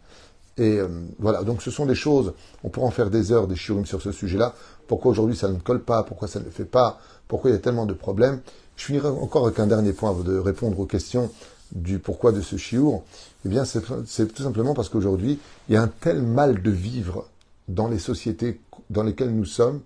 Et 0.58 0.80
voilà, 1.18 1.44
donc 1.44 1.62
ce 1.62 1.70
sont 1.70 1.86
des 1.86 1.94
choses, 1.94 2.34
on 2.62 2.68
pourra 2.68 2.86
en 2.86 2.90
faire 2.90 3.08
des 3.08 3.32
heures, 3.32 3.46
des 3.46 3.56
shiurim 3.56 3.86
sur 3.86 4.02
ce 4.02 4.12
sujet-là. 4.12 4.54
Pourquoi 4.86 5.10
aujourd'hui 5.10 5.36
ça 5.36 5.48
ne 5.48 5.58
colle 5.58 5.82
pas, 5.82 6.02
pourquoi 6.02 6.28
ça 6.28 6.40
ne 6.40 6.44
le 6.44 6.50
fait 6.50 6.66
pas, 6.66 6.98
pourquoi 7.26 7.50
il 7.50 7.54
y 7.54 7.56
a 7.56 7.60
tellement 7.60 7.86
de 7.86 7.94
problèmes? 7.94 8.40
Je 8.82 8.86
finirai 8.88 9.06
encore 9.06 9.46
avec 9.46 9.60
un 9.60 9.68
dernier 9.68 9.92
point 9.92 10.10
avant 10.10 10.24
de 10.24 10.36
répondre 10.36 10.80
aux 10.80 10.86
questions 10.86 11.30
du 11.70 12.00
pourquoi 12.00 12.32
de 12.32 12.40
ce 12.40 12.56
chiour. 12.56 13.04
Eh 13.46 13.48
bien, 13.48 13.64
c'est 13.64 14.34
tout 14.34 14.42
simplement 14.42 14.74
parce 14.74 14.88
qu'aujourd'hui, 14.88 15.38
il 15.68 15.74
y 15.74 15.76
a 15.76 15.82
un 15.82 15.86
tel 16.00 16.20
mal 16.20 16.60
de 16.62 16.70
vivre 16.72 17.28
dans 17.68 17.86
les 17.86 18.00
sociétés 18.00 18.60
dans 18.90 19.04
lesquelles 19.04 19.32
nous 19.32 19.44
sommes, 19.44 19.82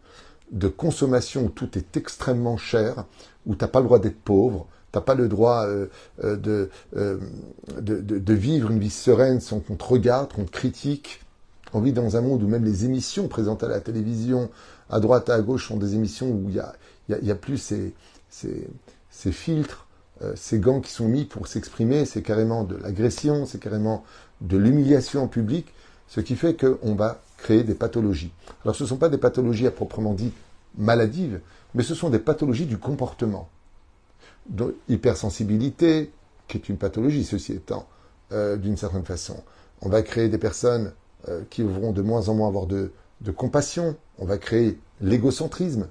de 0.50 0.68
consommation 0.68 1.44
où 1.44 1.48
tout 1.50 1.76
est 1.76 1.98
extrêmement 1.98 2.56
cher, 2.56 3.04
où 3.44 3.54
tu 3.54 3.62
n'as 3.62 3.68
pas 3.68 3.80
le 3.80 3.84
droit 3.84 3.98
d'être 3.98 4.18
pauvre, 4.18 4.66
tu 4.92 4.98
n'as 4.98 5.02
pas 5.02 5.14
le 5.14 5.28
droit 5.28 5.66
euh, 5.66 5.88
euh, 6.24 6.66
euh, 6.96 7.18
de, 7.78 8.00
de, 8.00 8.32
vivre 8.32 8.70
une 8.70 8.78
vie 8.78 8.88
sereine 8.88 9.40
sans 9.40 9.60
qu'on 9.60 9.76
te 9.76 9.84
regarde, 9.84 10.32
qu'on 10.32 10.46
te 10.46 10.50
critique. 10.50 11.20
On 11.74 11.82
vit 11.82 11.92
dans 11.92 12.16
un 12.16 12.22
monde 12.22 12.42
où 12.42 12.48
même 12.48 12.64
les 12.64 12.86
émissions 12.86 13.28
présentées 13.28 13.66
à 13.66 13.68
la 13.68 13.80
télévision, 13.80 14.48
à 14.88 15.00
droite, 15.00 15.28
à 15.28 15.38
gauche, 15.42 15.68
sont 15.68 15.76
des 15.76 15.96
émissions 15.96 16.30
où 16.30 16.46
il 16.48 16.54
y 16.54 16.60
a, 16.60 16.72
y 17.08 17.30
a, 17.30 17.34
plus 17.34 17.58
ces, 17.58 17.92
ces, 19.10 19.32
filtres, 19.32 19.86
euh, 20.22 20.32
ces 20.36 20.58
gants 20.58 20.80
qui 20.80 20.92
sont 20.92 21.08
mis 21.08 21.24
pour 21.24 21.46
s'exprimer, 21.46 22.04
c'est 22.04 22.22
carrément 22.22 22.64
de 22.64 22.76
l'agression, 22.76 23.46
c'est 23.46 23.58
carrément 23.58 24.04
de 24.40 24.56
l'humiliation 24.56 25.22
en 25.22 25.28
public, 25.28 25.72
ce 26.08 26.20
qui 26.20 26.36
fait 26.36 26.56
qu'on 26.56 26.94
va 26.94 27.20
créer 27.38 27.64
des 27.64 27.74
pathologies. 27.74 28.32
Alors 28.64 28.76
ce 28.76 28.84
ne 28.84 28.88
sont 28.88 28.96
pas 28.96 29.08
des 29.08 29.18
pathologies 29.18 29.66
à 29.66 29.70
proprement 29.70 30.14
dit 30.14 30.32
maladives, 30.76 31.40
mais 31.74 31.82
ce 31.82 31.94
sont 31.94 32.10
des 32.10 32.18
pathologies 32.18 32.66
du 32.66 32.78
comportement. 32.78 33.48
Donc, 34.48 34.74
hypersensibilité, 34.88 36.12
qui 36.46 36.58
est 36.58 36.68
une 36.68 36.76
pathologie, 36.76 37.24
ceci 37.24 37.52
étant, 37.52 37.86
euh, 38.32 38.56
d'une 38.56 38.76
certaine 38.76 39.04
façon. 39.04 39.42
On 39.80 39.88
va 39.88 40.02
créer 40.02 40.28
des 40.28 40.38
personnes 40.38 40.92
euh, 41.28 41.42
qui 41.50 41.62
vont 41.62 41.92
de 41.92 42.02
moins 42.02 42.28
en 42.28 42.34
moins 42.34 42.48
avoir 42.48 42.66
de, 42.66 42.92
de 43.22 43.30
compassion. 43.30 43.96
On 44.18 44.24
va 44.24 44.38
créer 44.38 44.78
l'égocentrisme. 45.00 45.88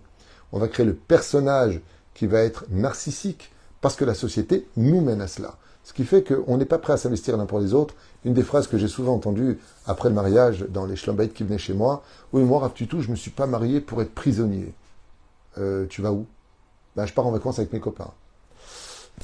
On 0.51 0.59
va 0.59 0.67
créer 0.67 0.85
le 0.85 0.93
personnage 0.93 1.81
qui 2.15 2.25
va 2.25 2.39
être 2.39 2.65
narcissique, 2.71 3.51
parce 3.81 3.95
que 3.95 4.05
la 4.05 4.15
société 4.15 4.67
nous 4.77 5.01
mène 5.01 5.21
à 5.21 5.27
cela. 5.27 5.57
Ce 5.83 5.93
qui 5.93 6.03
fait 6.03 6.23
qu'on 6.23 6.57
n'est 6.57 6.65
pas 6.65 6.79
prêt 6.79 6.93
à 6.93 6.97
s'investir 6.97 7.37
l'un 7.37 7.45
pour 7.45 7.59
les 7.59 7.75
autres. 7.75 7.93
Une 8.23 8.33
des 8.33 8.41
phrases 8.41 8.65
que 8.65 8.79
j'ai 8.79 8.87
souvent 8.87 9.13
entendues 9.13 9.59
après 9.85 10.09
le 10.09 10.15
mariage 10.15 10.65
dans 10.69 10.87
les 10.87 10.95
schlambites 10.95 11.35
qui 11.35 11.43
venaient 11.43 11.59
chez 11.59 11.75
moi, 11.75 12.01
oui, 12.33 12.41
moi, 12.41 12.59
Rav 12.59 12.73
Tutou, 12.73 13.01
je 13.01 13.07
ne 13.07 13.11
me 13.11 13.15
suis 13.15 13.29
pas 13.29 13.45
marié 13.45 13.81
pour 13.81 14.01
être 14.01 14.15
prisonnier. 14.15 14.73
Euh, 15.59 15.85
tu 15.87 16.01
vas 16.01 16.11
où? 16.11 16.25
Ben, 16.95 17.05
Je 17.05 17.13
pars 17.13 17.27
en 17.27 17.31
vacances 17.31 17.59
avec 17.59 17.71
mes 17.71 17.79
copains. 17.79 18.09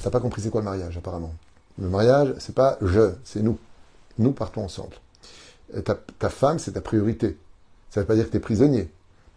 T'as 0.00 0.10
pas 0.10 0.20
compris 0.20 0.40
c'est 0.40 0.50
quoi 0.50 0.60
le 0.60 0.66
mariage, 0.66 0.96
apparemment. 0.96 1.34
Le 1.80 1.88
mariage, 1.88 2.32
c'est 2.38 2.54
pas 2.54 2.78
je, 2.80 3.10
c'est 3.24 3.42
nous. 3.42 3.58
Nous 4.18 4.30
partons 4.30 4.62
ensemble. 4.62 4.94
Ta, 5.84 5.96
ta 5.96 6.28
femme, 6.28 6.60
c'est 6.60 6.72
ta 6.72 6.80
priorité. 6.80 7.38
Ça 7.90 8.00
ne 8.00 8.04
veut 8.04 8.06
pas 8.06 8.14
dire 8.14 8.26
que 8.26 8.30
tu 8.30 8.36
es 8.36 8.40
prisonnier. 8.40 8.88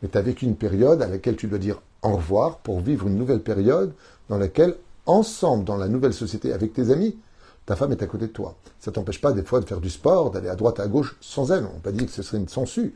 Mais 0.04 0.10
tu 0.10 0.18
as 0.18 0.22
vécu 0.22 0.46
une 0.46 0.56
période 0.56 1.02
à 1.02 1.08
laquelle 1.08 1.38
tu 1.38 1.48
dois 1.48 1.58
dire 1.58 1.82
au 2.12 2.18
revoir 2.18 2.58
pour 2.58 2.80
vivre 2.80 3.08
une 3.08 3.18
nouvelle 3.18 3.42
période 3.42 3.94
dans 4.30 4.38
laquelle, 4.38 4.76
ensemble, 5.06 5.64
dans 5.64 5.78
la 5.78 5.88
nouvelle 5.88 6.14
société, 6.14 6.54
avec 6.54 6.74
tes 6.74 6.92
amis, 6.92 7.18
ta 7.66 7.76
femme 7.76 7.92
est 7.92 8.04
à 8.04 8.08
côté 8.08 8.28
de 8.28 8.32
toi. 8.32 8.56
Ça 8.80 8.92
t'empêche 8.92 9.22
pas 9.22 9.32
des 9.32 9.44
fois 9.44 9.60
de 9.60 9.66
faire 9.66 9.82
du 9.82 9.90
sport, 9.90 10.32
d'aller 10.32 10.50
à 10.50 10.56
droite, 10.56 10.80
à 10.80 10.88
gauche 10.88 11.16
sans 11.22 11.52
elle. 11.52 11.66
On 11.66 11.74
n'a 11.74 11.80
pas 11.80 11.92
dit 11.92 12.06
que 12.06 12.12
ce 12.12 12.22
serait 12.22 12.38
une 12.38 12.48
sangsue. 12.48 12.94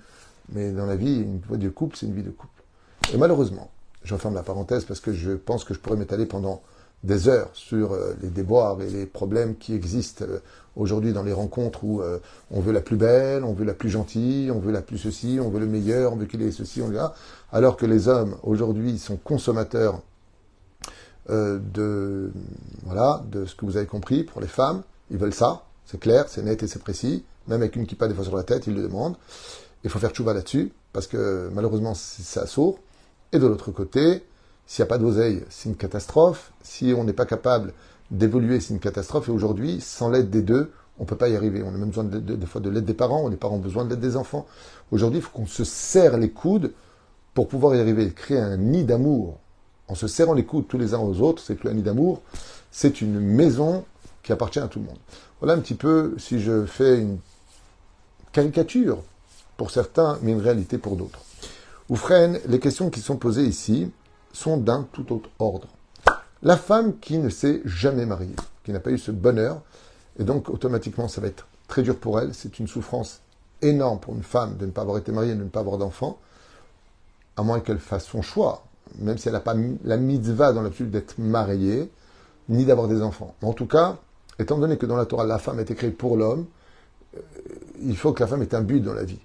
Mais 0.51 0.71
dans 0.71 0.85
la 0.85 0.95
vie, 0.95 1.21
une 1.21 1.39
vie 1.49 1.57
de 1.57 1.69
couple, 1.69 1.97
c'est 1.97 2.05
une 2.05 2.13
vie 2.13 2.23
de 2.23 2.31
couple. 2.31 2.63
Et 3.13 3.17
malheureusement, 3.17 3.69
je 4.03 4.13
referme 4.13 4.35
la 4.35 4.43
parenthèse 4.43 4.85
parce 4.85 4.99
que 4.99 5.13
je 5.13 5.31
pense 5.31 5.63
que 5.63 5.73
je 5.73 5.79
pourrais 5.79 5.97
m'étaler 5.97 6.25
pendant 6.25 6.61
des 7.03 7.29
heures 7.29 7.49
sur 7.53 7.93
euh, 7.93 8.13
les 8.21 8.29
déboires 8.29 8.81
et 8.81 8.89
les 8.89 9.05
problèmes 9.05 9.55
qui 9.55 9.73
existent 9.73 10.25
euh, 10.27 10.39
aujourd'hui 10.75 11.13
dans 11.13 11.23
les 11.23 11.31
rencontres 11.31 11.83
où 11.83 12.01
euh, 12.01 12.19
on 12.51 12.59
veut 12.59 12.73
la 12.73 12.81
plus 12.81 12.97
belle, 12.97 13.43
on 13.43 13.53
veut 13.53 13.65
la 13.65 13.73
plus 13.73 13.89
gentille, 13.89 14.51
on 14.51 14.59
veut 14.59 14.71
la 14.71 14.81
plus 14.81 14.97
ceci, 14.97 15.39
on 15.41 15.49
veut 15.49 15.59
le 15.59 15.67
meilleur, 15.67 16.13
on 16.13 16.17
veut 16.17 16.25
qu'il 16.25 16.41
ait 16.41 16.51
ceci, 16.51 16.81
on 16.81 16.87
veut 16.87 16.95
là. 16.95 17.13
Alors 17.51 17.77
que 17.77 17.85
les 17.85 18.07
hommes 18.07 18.35
aujourd'hui 18.43 18.97
sont 18.97 19.17
consommateurs 19.17 20.01
de 21.29 22.31
voilà 22.85 23.21
de 23.31 23.45
ce 23.45 23.53
que 23.53 23.63
vous 23.63 23.77
avez 23.77 23.85
compris 23.85 24.23
pour 24.23 24.41
les 24.41 24.47
femmes, 24.47 24.81
ils 25.11 25.17
veulent 25.17 25.33
ça, 25.33 25.63
c'est 25.85 25.99
clair, 25.99 26.25
c'est 26.27 26.41
net 26.41 26.63
et 26.63 26.67
c'est 26.67 26.81
précis. 26.81 27.23
Même 27.47 27.61
avec 27.61 27.75
une 27.75 27.85
kippa 27.85 28.07
des 28.07 28.15
fois 28.15 28.23
sur 28.23 28.35
la 28.35 28.41
tête, 28.41 28.65
ils 28.65 28.73
le 28.73 28.81
demandent. 28.81 29.15
Il 29.83 29.91
faut 29.91 29.99
faire 29.99 30.09
tchouva 30.09 30.33
là-dessus 30.33 30.71
parce 30.91 31.05
que 31.05 31.49
malheureusement 31.53 31.93
ça 31.93 32.47
sourd. 32.47 32.79
Et 33.31 33.37
de 33.37 33.45
l'autre 33.45 33.71
côté, 33.71 34.23
s'il 34.69 34.83
n'y 34.83 34.87
a 34.87 34.89
pas 34.89 34.99
d'oseille, 34.99 35.43
c'est 35.49 35.67
une 35.67 35.75
catastrophe. 35.75 36.51
Si 36.61 36.93
on 36.95 37.03
n'est 37.03 37.11
pas 37.11 37.25
capable 37.25 37.73
d'évoluer, 38.11 38.59
c'est 38.59 38.71
une 38.71 38.79
catastrophe. 38.79 39.27
Et 39.27 39.31
aujourd'hui, 39.31 39.81
sans 39.81 40.11
l'aide 40.11 40.29
des 40.29 40.43
deux, 40.43 40.71
on 40.99 41.03
ne 41.03 41.07
peut 41.07 41.15
pas 41.15 41.27
y 41.27 41.35
arriver. 41.35 41.63
On 41.63 41.69
a 41.69 41.71
même 41.71 41.89
besoin 41.89 42.03
des 42.03 42.45
fois 42.45 42.61
de 42.61 42.69
l'aide 42.69 42.85
des 42.85 42.93
parents, 42.93 43.27
les 43.29 43.35
parents 43.35 43.55
ont 43.55 43.59
besoin 43.59 43.83
de 43.83 43.89
l'aide 43.89 43.99
des 43.99 44.15
enfants. 44.15 44.45
Aujourd'hui, 44.91 45.21
il 45.21 45.21
faut 45.23 45.31
qu'on 45.31 45.47
se 45.47 45.63
serre 45.63 46.19
les 46.19 46.29
coudes 46.29 46.71
pour 47.33 47.47
pouvoir 47.47 47.75
y 47.75 47.79
arriver, 47.79 48.11
créer 48.11 48.37
un 48.37 48.57
nid 48.57 48.83
d'amour. 48.83 49.39
En 49.87 49.95
se 49.95 50.05
serrant 50.05 50.35
les 50.35 50.45
coudes 50.45 50.67
tous 50.67 50.77
les 50.77 50.93
uns 50.93 50.99
aux 50.99 51.19
autres, 51.19 51.41
c'est 51.43 51.55
que 51.55 51.67
un 51.67 51.73
nid 51.73 51.81
d'amour, 51.81 52.21
c'est 52.69 53.01
une 53.01 53.19
maison 53.19 53.85
qui 54.21 54.33
appartient 54.33 54.59
à 54.59 54.67
tout 54.67 54.77
le 54.77 54.85
monde. 54.85 54.99
Voilà 55.39 55.55
un 55.55 55.59
petit 55.61 55.73
peu 55.73 56.13
si 56.19 56.39
je 56.39 56.67
fais 56.67 56.99
une 56.99 57.17
caricature 58.31 59.01
pour 59.57 59.71
certains, 59.71 60.19
mais 60.21 60.31
une 60.31 60.41
réalité 60.41 60.77
pour 60.77 60.95
d'autres. 60.95 61.21
Oufren, 61.89 62.39
les 62.45 62.59
questions 62.59 62.91
qui 62.91 62.99
sont 62.99 63.17
posées 63.17 63.45
ici, 63.45 63.89
sont 64.33 64.57
d'un 64.57 64.87
tout 64.91 65.13
autre 65.13 65.29
ordre. 65.39 65.67
La 66.41 66.57
femme 66.57 66.99
qui 66.99 67.17
ne 67.17 67.29
s'est 67.29 67.61
jamais 67.65 68.05
mariée, 68.05 68.35
qui 68.63 68.71
n'a 68.71 68.79
pas 68.79 68.91
eu 68.91 68.97
ce 68.97 69.11
bonheur, 69.11 69.61
et 70.17 70.23
donc 70.23 70.49
automatiquement 70.49 71.07
ça 71.07 71.21
va 71.21 71.27
être 71.27 71.47
très 71.67 71.81
dur 71.81 71.97
pour 71.97 72.19
elle, 72.19 72.33
c'est 72.33 72.59
une 72.59 72.67
souffrance 72.67 73.21
énorme 73.61 73.99
pour 73.99 74.15
une 74.15 74.23
femme 74.23 74.57
de 74.57 74.65
ne 74.65 74.71
pas 74.71 74.81
avoir 74.81 74.97
été 74.97 75.11
mariée, 75.11 75.35
de 75.35 75.43
ne 75.43 75.49
pas 75.49 75.59
avoir 75.59 75.77
d'enfant, 75.77 76.17
à 77.35 77.43
moins 77.43 77.59
qu'elle 77.59 77.79
fasse 77.79 78.05
son 78.05 78.21
choix, 78.21 78.63
même 78.99 79.17
si 79.17 79.27
elle 79.27 79.33
n'a 79.33 79.39
pas 79.39 79.55
la 79.83 79.97
mitzvah 79.97 80.53
dans 80.53 80.61
l'absolu 80.61 80.89
d'être 80.89 81.17
mariée, 81.19 81.91
ni 82.47 82.65
d'avoir 82.65 82.87
des 82.87 83.01
enfants. 83.01 83.35
en 83.43 83.53
tout 83.53 83.67
cas, 83.67 83.97
étant 84.39 84.57
donné 84.57 84.77
que 84.77 84.85
dans 84.85 84.95
la 84.95 85.05
Torah, 85.05 85.25
la 85.25 85.39
femme 85.39 85.59
est 85.59 85.69
écrite 85.69 85.97
pour 85.97 86.17
l'homme, 86.17 86.45
euh, 87.15 87.19
il 87.81 87.97
faut 87.97 88.13
que 88.13 88.23
la 88.23 88.27
femme 88.27 88.41
ait 88.41 88.55
un 88.55 88.61
but 88.61 88.81
dans 88.81 88.93
la 88.93 89.03
vie. 89.03 89.19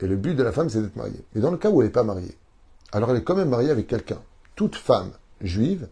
Et 0.00 0.06
le 0.06 0.16
but 0.16 0.34
de 0.34 0.42
la 0.42 0.52
femme, 0.52 0.68
c'est 0.68 0.80
d'être 0.80 0.96
mariée. 0.96 1.22
Mais 1.34 1.40
dans 1.40 1.50
le 1.50 1.56
cas 1.56 1.70
où 1.70 1.80
elle 1.80 1.88
n'est 1.88 1.92
pas 1.92 2.02
mariée, 2.02 2.36
alors 2.92 3.10
elle 3.10 3.18
est 3.18 3.24
quand 3.24 3.36
même 3.36 3.50
mariée 3.50 3.70
avec 3.70 3.86
quelqu'un 3.86 4.18
toute 4.62 4.76
femme 4.76 5.10
juive, 5.40 5.88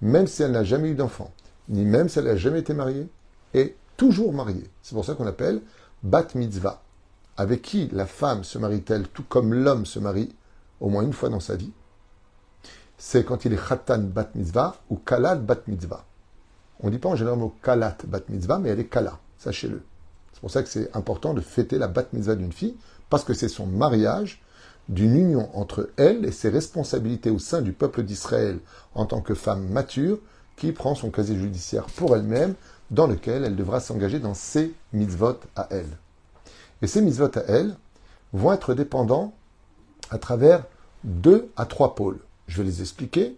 même 0.00 0.28
si 0.28 0.44
elle 0.44 0.52
n'a 0.52 0.62
jamais 0.62 0.90
eu 0.90 0.94
d'enfant, 0.94 1.32
ni 1.68 1.84
même 1.84 2.08
si 2.08 2.20
elle 2.20 2.26
n'a 2.26 2.36
jamais 2.36 2.60
été 2.60 2.72
mariée, 2.72 3.08
est 3.54 3.74
toujours 3.96 4.32
mariée. 4.32 4.70
C'est 4.82 4.94
pour 4.94 5.04
ça 5.04 5.14
qu'on 5.14 5.26
appelle 5.26 5.60
bat 6.04 6.28
mitzvah. 6.36 6.80
Avec 7.36 7.62
qui 7.62 7.88
la 7.90 8.06
femme 8.06 8.44
se 8.44 8.56
marie-t-elle 8.56 9.08
tout 9.08 9.24
comme 9.24 9.52
l'homme 9.52 9.84
se 9.84 9.98
marie 9.98 10.32
au 10.78 10.90
moins 10.90 11.02
une 11.02 11.12
fois 11.12 11.28
dans 11.28 11.40
sa 11.40 11.56
vie? 11.56 11.72
C'est 12.98 13.24
quand 13.24 13.46
il 13.46 13.52
est 13.52 13.68
khatan 13.68 13.98
bat 13.98 14.30
mitzvah 14.36 14.76
ou 14.90 14.94
kalat 14.94 15.34
bat 15.34 15.62
mitzvah. 15.66 16.04
On 16.78 16.86
ne 16.86 16.92
dit 16.92 16.98
pas 16.98 17.08
en 17.08 17.16
général 17.16 17.40
mot 17.40 17.52
kalat 17.64 17.98
bat 18.06 18.20
mitzvah, 18.28 18.60
mais 18.60 18.68
elle 18.68 18.78
est 18.78 18.86
kala, 18.86 19.18
sachez-le. 19.38 19.82
C'est 20.32 20.40
pour 20.40 20.52
ça 20.52 20.62
que 20.62 20.68
c'est 20.68 20.96
important 20.96 21.34
de 21.34 21.40
fêter 21.40 21.78
la 21.78 21.88
bat 21.88 22.04
mitzvah 22.12 22.36
d'une 22.36 22.52
fille, 22.52 22.76
parce 23.10 23.24
que 23.24 23.34
c'est 23.34 23.48
son 23.48 23.66
mariage 23.66 24.40
d'une 24.88 25.16
union 25.16 25.48
entre 25.58 25.90
elle 25.96 26.24
et 26.24 26.32
ses 26.32 26.48
responsabilités 26.48 27.30
au 27.30 27.38
sein 27.38 27.62
du 27.62 27.72
peuple 27.72 28.02
d'Israël 28.02 28.58
en 28.94 29.06
tant 29.06 29.20
que 29.20 29.34
femme 29.34 29.66
mature 29.68 30.18
qui 30.56 30.72
prend 30.72 30.94
son 30.94 31.10
casier 31.10 31.36
judiciaire 31.36 31.86
pour 31.86 32.16
elle-même 32.16 32.54
dans 32.90 33.06
lequel 33.06 33.44
elle 33.44 33.56
devra 33.56 33.80
s'engager 33.80 34.20
dans 34.20 34.34
ses 34.34 34.74
mitzvot 34.92 35.38
à 35.56 35.68
elle. 35.70 35.98
Et 36.82 36.86
ces 36.86 37.00
mitzvot 37.00 37.36
à 37.38 37.42
elle 37.48 37.76
vont 38.32 38.52
être 38.52 38.74
dépendants 38.74 39.32
à 40.10 40.18
travers 40.18 40.64
deux 41.02 41.50
à 41.56 41.66
trois 41.66 41.94
pôles. 41.94 42.20
Je 42.46 42.58
vais 42.58 42.68
les 42.68 42.80
expliquer. 42.82 43.36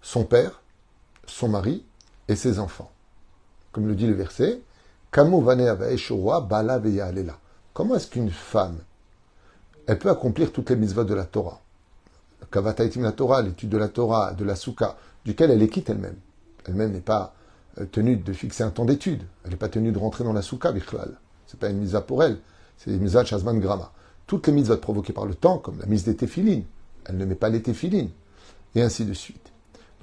Son 0.00 0.24
père, 0.24 0.62
son 1.26 1.48
mari 1.48 1.84
et 2.28 2.36
ses 2.36 2.58
enfants. 2.58 2.90
Comme 3.72 3.88
le 3.88 3.94
dit 3.94 4.06
le 4.06 4.14
verset, 4.14 4.60
Comment 7.72 7.94
est-ce 7.94 8.06
qu'une 8.08 8.30
femme 8.30 8.78
elle 9.86 9.98
peut 9.98 10.10
accomplir 10.10 10.52
toutes 10.52 10.70
les 10.70 10.76
mitzvot 10.76 11.04
de 11.04 11.14
la 11.14 11.24
Torah. 11.24 11.60
Kavataitim 12.50 13.02
la 13.02 13.12
Torah, 13.12 13.42
l'étude 13.42 13.68
de 13.68 13.78
la 13.78 13.88
Torah, 13.88 14.32
de 14.32 14.44
la 14.44 14.56
Souka, 14.56 14.96
duquel 15.24 15.50
elle 15.50 15.62
est 15.62 15.68
quitte 15.68 15.90
elle-même. 15.90 16.16
Elle-même 16.66 16.92
n'est 16.92 17.00
pas 17.00 17.34
euh, 17.80 17.86
tenue 17.86 18.16
de 18.16 18.32
fixer 18.32 18.62
un 18.62 18.70
temps 18.70 18.84
d'étude. 18.84 19.22
Elle 19.44 19.50
n'est 19.50 19.56
pas 19.56 19.68
tenue 19.68 19.92
de 19.92 19.98
rentrer 19.98 20.24
dans 20.24 20.32
la 20.32 20.42
Souka, 20.42 20.72
Bichlal. 20.72 21.12
C'est 21.46 21.58
pas 21.58 21.68
une 21.68 21.78
mitzvah 21.78 22.00
pour 22.00 22.22
elle. 22.22 22.38
C'est 22.76 22.90
une 22.90 23.00
mitzvah 23.00 23.22
de 23.22 23.28
Shazman 23.28 23.60
Grama. 23.60 23.92
Toutes 24.26 24.46
les 24.46 24.52
mitzvahs 24.52 24.76
provoquées 24.76 25.12
par 25.12 25.26
le 25.26 25.34
temps, 25.34 25.58
comme 25.58 25.78
la 25.78 25.86
mise 25.86 26.04
des 26.04 26.16
téphilines, 26.16 26.64
elle 27.04 27.16
ne 27.16 27.24
met 27.24 27.34
pas 27.34 27.48
les 27.48 27.62
téphilines. 27.62 28.10
Et 28.74 28.82
ainsi 28.82 29.04
de 29.04 29.14
suite. 29.14 29.52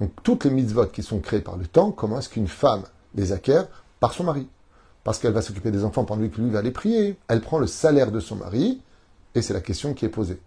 Donc 0.00 0.10
toutes 0.22 0.44
les 0.44 0.50
mitzvot 0.50 0.86
qui 0.86 1.02
sont 1.02 1.20
créées 1.20 1.40
par 1.40 1.56
le 1.56 1.66
temps, 1.66 1.92
comment 1.92 2.18
est-ce 2.18 2.28
qu'une 2.28 2.48
femme 2.48 2.82
les 3.14 3.32
acquiert 3.32 3.68
Par 4.00 4.12
son 4.12 4.24
mari? 4.24 4.48
Parce 5.04 5.18
qu'elle 5.18 5.32
va 5.32 5.42
s'occuper 5.42 5.70
des 5.70 5.84
enfants 5.84 6.04
pendant 6.04 6.26
que 6.28 6.40
lui 6.40 6.50
va 6.50 6.62
les 6.62 6.70
prier. 6.70 7.16
Elle 7.28 7.42
prend 7.42 7.58
le 7.58 7.66
salaire 7.66 8.10
de 8.10 8.20
son 8.20 8.36
mari, 8.36 8.80
et 9.34 9.42
c'est 9.42 9.54
la 9.54 9.60
question 9.60 9.94
qui 9.94 10.04
est 10.04 10.10
posée. 10.10 10.40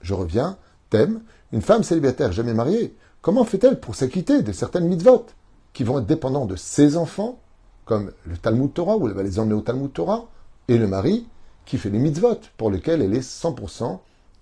Je 0.00 0.14
reviens, 0.14 0.58
thème, 0.90 1.22
une 1.52 1.62
femme 1.62 1.82
célibataire 1.82 2.32
jamais 2.32 2.54
mariée, 2.54 2.94
comment 3.22 3.44
fait-elle 3.44 3.80
pour 3.80 3.94
s'acquitter 3.94 4.42
de 4.42 4.52
certaines 4.52 4.86
mitzvot 4.86 5.26
qui 5.72 5.84
vont 5.84 5.98
être 5.98 6.06
dépendants 6.06 6.46
de 6.46 6.56
ses 6.56 6.96
enfants, 6.96 7.38
comme 7.84 8.12
le 8.26 8.36
Talmud 8.36 8.72
Torah, 8.72 8.96
où 8.96 9.08
elle 9.08 9.14
va 9.14 9.22
les 9.22 9.38
emmener 9.38 9.54
au 9.54 9.60
Talmud 9.60 9.92
Torah, 9.92 10.26
et 10.68 10.76
le 10.78 10.86
mari 10.86 11.26
qui 11.64 11.78
fait 11.78 11.90
les 11.90 11.98
mitzvot, 11.98 12.40
pour 12.56 12.70
lesquels 12.70 13.02
elle 13.02 13.14
est 13.14 13.26
100% 13.26 13.98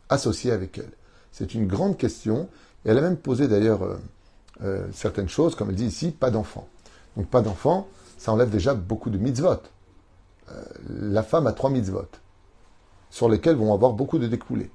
associée 0.08 0.52
avec 0.52 0.78
elle? 0.78 0.92
C'est 1.32 1.54
une 1.54 1.66
grande 1.66 1.96
question, 1.96 2.48
et 2.84 2.90
elle 2.90 2.98
a 2.98 3.02
même 3.02 3.16
posé 3.16 3.48
d'ailleurs 3.48 3.82
euh, 3.82 3.96
euh, 4.62 4.86
certaines 4.92 5.28
choses, 5.28 5.54
comme 5.54 5.70
elle 5.70 5.76
dit 5.76 5.86
ici, 5.86 6.10
pas 6.10 6.30
d'enfants. 6.30 6.68
Donc 7.16 7.26
pas 7.26 7.42
d'enfants, 7.42 7.88
ça 8.18 8.32
enlève 8.32 8.50
déjà 8.50 8.74
beaucoup 8.74 9.10
de 9.10 9.18
mitzvot. 9.18 9.60
Euh, 10.50 10.62
la 10.88 11.22
femme 11.22 11.46
a 11.46 11.52
trois 11.52 11.70
mitzvot 11.70 12.08
sur 13.10 13.28
lesquels 13.28 13.56
vont 13.56 13.72
avoir 13.72 13.92
beaucoup 13.92 14.18
de 14.18 14.26
découlés. 14.26 14.70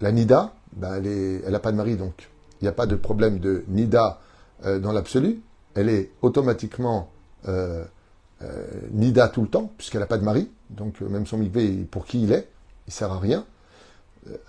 La 0.00 0.12
Nida, 0.12 0.52
ben 0.72 1.02
elle 1.04 1.50
n'a 1.50 1.58
pas 1.58 1.72
de 1.72 1.76
mari, 1.76 1.96
donc 1.96 2.28
il 2.60 2.64
n'y 2.64 2.68
a 2.68 2.72
pas 2.72 2.86
de 2.86 2.96
problème 2.96 3.38
de 3.38 3.64
Nida 3.68 4.20
euh, 4.64 4.78
dans 4.78 4.92
l'absolu. 4.92 5.40
Elle 5.74 5.88
est 5.88 6.10
automatiquement 6.22 7.10
euh, 7.48 7.84
euh, 8.42 8.64
Nida 8.92 9.28
tout 9.28 9.42
le 9.42 9.48
temps, 9.48 9.72
puisqu'elle 9.76 10.00
n'a 10.00 10.06
pas 10.06 10.18
de 10.18 10.24
mari. 10.24 10.50
Donc 10.70 11.00
même 11.00 11.26
son 11.26 11.38
mikvé, 11.38 11.86
pour 11.90 12.06
qui 12.06 12.22
il 12.22 12.32
est, 12.32 12.48
il 12.86 12.92
sert 12.92 13.12
à 13.12 13.18
rien. 13.18 13.44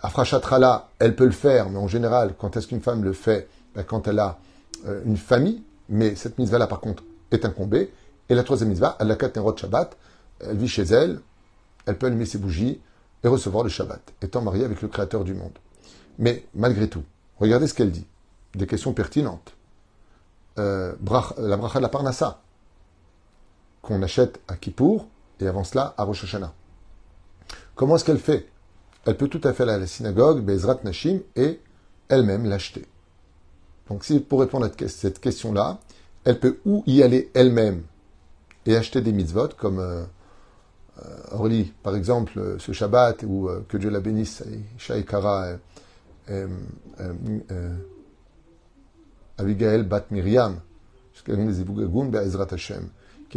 Afrachatrala, 0.01 0.89
elle 0.99 1.15
peut 1.15 1.25
le 1.25 1.31
faire, 1.31 1.69
mais 1.69 1.77
en 1.77 1.87
général, 1.87 2.33
quand 2.37 2.57
est-ce 2.57 2.67
qu'une 2.67 2.81
femme 2.81 3.03
le 3.03 3.13
fait 3.13 3.47
ben, 3.75 3.83
Quand 3.83 4.07
elle 4.07 4.19
a 4.19 4.39
une 5.05 5.17
famille, 5.17 5.63
mais 5.89 6.15
cette 6.15 6.37
mitzvah-là, 6.39 6.67
par 6.67 6.79
contre, 6.79 7.03
est 7.31 7.45
incombée. 7.45 7.91
Et 8.29 8.35
la 8.35 8.43
troisième 8.43 8.69
mitzvah, 8.69 8.97
elle 8.99 9.11
a 9.11 9.15
de 9.15 9.57
Shabbat, 9.57 9.97
elle 10.39 10.57
vit 10.57 10.67
chez 10.67 10.83
elle, 10.83 11.19
elle 11.87 11.97
peut 11.97 12.05
allumer 12.05 12.25
ses 12.25 12.37
bougies 12.37 12.79
et 13.23 13.27
recevoir 13.27 13.63
le 13.63 13.69
Shabbat, 13.69 14.13
étant 14.21 14.41
mariée 14.41 14.65
avec 14.65 14.81
le 14.81 14.87
Créateur 14.87 15.23
du 15.23 15.33
monde. 15.33 15.57
Mais 16.19 16.45
malgré 16.53 16.87
tout, 16.87 17.03
regardez 17.39 17.67
ce 17.67 17.73
qu'elle 17.73 17.91
dit. 17.91 18.05
Des 18.53 18.67
questions 18.67 18.93
pertinentes. 18.93 19.53
Euh, 20.59 20.93
la 21.37 21.57
bracha 21.57 21.79
de 21.79 21.83
la 21.83 21.89
Parnassa, 21.89 22.41
qu'on 23.81 24.01
achète 24.01 24.39
à 24.47 24.55
Kippour 24.55 25.07
et 25.39 25.47
avant 25.47 25.63
cela 25.63 25.93
à 25.97 26.03
Rosh 26.03 26.23
Hashanah. 26.23 26.53
Comment 27.75 27.95
est-ce 27.95 28.05
qu'elle 28.05 28.19
fait? 28.19 28.47
Elle 29.05 29.17
peut 29.17 29.27
tout 29.27 29.41
à 29.43 29.53
fait 29.53 29.63
aller 29.63 29.73
à 29.73 29.77
la 29.77 29.87
synagogue, 29.87 30.43
Bezrat 30.43 30.79
Nashim, 30.83 31.19
et 31.35 31.61
elle-même 32.09 32.45
l'acheter. 32.45 32.85
Donc, 33.87 34.05
pour 34.27 34.41
répondre 34.41 34.65
à 34.65 34.87
cette 34.87 35.19
question-là, 35.19 35.79
elle 36.25 36.39
peut 36.39 36.59
ou 36.65 36.83
y 36.87 37.03
aller 37.03 37.31
elle-même 37.33 37.83
et 38.65 38.75
acheter 38.75 39.01
des 39.01 39.13
mitzvot, 39.13 39.49
comme 39.57 40.07
euh, 41.05 41.17
Orly, 41.31 41.73
par 41.83 41.95
exemple, 41.95 42.39
euh, 42.39 42.59
ce 42.59 42.71
Shabbat, 42.71 43.23
ou 43.23 43.49
euh, 43.49 43.65
que 43.67 43.77
Dieu 43.77 43.89
la 43.89 43.99
bénisse, 43.99 44.43
Shaikara, 44.77 45.57
Abigail 49.37 49.83
Bat 49.83 50.05
Miriam, 50.11 50.59
qui 51.23 51.31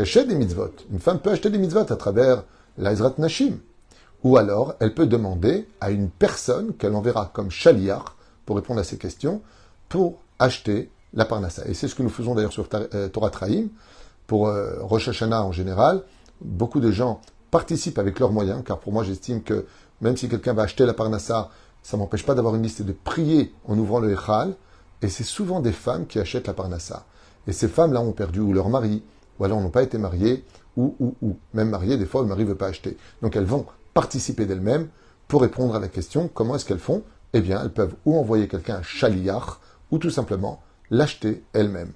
achète 0.00 0.28
des 0.28 0.34
mitzvot. 0.34 0.72
Une 0.90 0.98
femme 0.98 1.20
peut 1.20 1.30
acheter 1.30 1.50
des 1.50 1.58
mitzvot 1.58 1.80
à 1.80 1.96
travers 1.96 2.44
l'Aizrat 2.78 3.14
Nashim. 3.18 3.58
Ou 4.22 4.36
alors, 4.36 4.74
elle 4.80 4.94
peut 4.94 5.06
demander 5.06 5.66
à 5.80 5.90
une 5.90 6.10
personne 6.10 6.74
qu'elle 6.74 6.94
enverra 6.94 7.30
comme 7.32 7.50
chaliar 7.50 8.16
pour 8.44 8.56
répondre 8.56 8.80
à 8.80 8.84
ces 8.84 8.98
questions, 8.98 9.40
pour 9.88 10.20
acheter 10.38 10.90
la 11.14 11.24
parnassa. 11.24 11.66
Et 11.66 11.74
c'est 11.74 11.88
ce 11.88 11.94
que 11.94 12.02
nous 12.02 12.10
faisons 12.10 12.34
d'ailleurs 12.34 12.52
sur 12.52 12.68
Torah 12.68 13.30
Trahim. 13.30 13.68
Pour 14.26 14.52
Rosh 14.80 15.08
Hashanah 15.08 15.42
en 15.42 15.52
général, 15.52 16.02
beaucoup 16.40 16.80
de 16.80 16.90
gens 16.90 17.20
participent 17.50 17.98
avec 17.98 18.18
leurs 18.18 18.32
moyens, 18.32 18.62
car 18.64 18.78
pour 18.78 18.92
moi 18.92 19.04
j'estime 19.04 19.42
que 19.42 19.66
même 20.00 20.16
si 20.16 20.28
quelqu'un 20.28 20.54
va 20.54 20.62
acheter 20.62 20.86
la 20.86 20.94
parnassa, 20.94 21.50
ça 21.82 21.96
m'empêche 21.96 22.24
pas 22.24 22.34
d'avoir 22.34 22.54
une 22.54 22.62
liste 22.62 22.80
et 22.80 22.84
de 22.84 22.92
prier 22.92 23.52
en 23.66 23.78
ouvrant 23.78 24.00
le 24.00 24.12
Echal. 24.12 24.54
Et 25.02 25.08
c'est 25.08 25.24
souvent 25.24 25.60
des 25.60 25.72
femmes 25.72 26.06
qui 26.06 26.18
achètent 26.18 26.46
la 26.46 26.54
parnassa. 26.54 27.06
Et 27.46 27.52
ces 27.52 27.68
femmes-là 27.68 28.00
ont 28.00 28.12
perdu 28.12 28.40
ou 28.40 28.52
leur 28.52 28.68
mari, 28.68 29.02
ou 29.38 29.44
alors 29.44 29.60
n'ont 29.60 29.70
pas 29.70 29.82
été 29.82 29.96
mariées, 29.96 30.44
ou, 30.76 30.94
ou, 31.00 31.14
ou. 31.22 31.36
Même 31.54 31.70
mariées, 31.70 31.96
des 31.96 32.06
fois, 32.06 32.20
le 32.22 32.28
mari 32.28 32.44
ne 32.44 32.48
veut 32.48 32.54
pas 32.54 32.68
acheter. 32.68 32.96
Donc 33.22 33.34
elles 33.34 33.44
vont 33.44 33.64
participer 33.94 34.44
d'elles-mêmes 34.46 34.88
pour 35.26 35.40
répondre 35.42 35.74
à 35.74 35.80
la 35.80 35.88
question 35.88 36.28
comment 36.32 36.54
est-ce 36.56 36.64
qu'elles 36.64 36.78
font? 36.78 37.02
Eh 37.32 37.40
bien, 37.40 37.62
elles 37.62 37.72
peuvent 37.72 37.94
ou 38.04 38.18
envoyer 38.18 38.46
quelqu'un 38.46 38.76
à 38.76 38.82
chaliar, 38.82 39.60
ou 39.90 39.98
tout 39.98 40.10
simplement 40.10 40.62
l'acheter 40.90 41.42
elles-mêmes. 41.52 41.92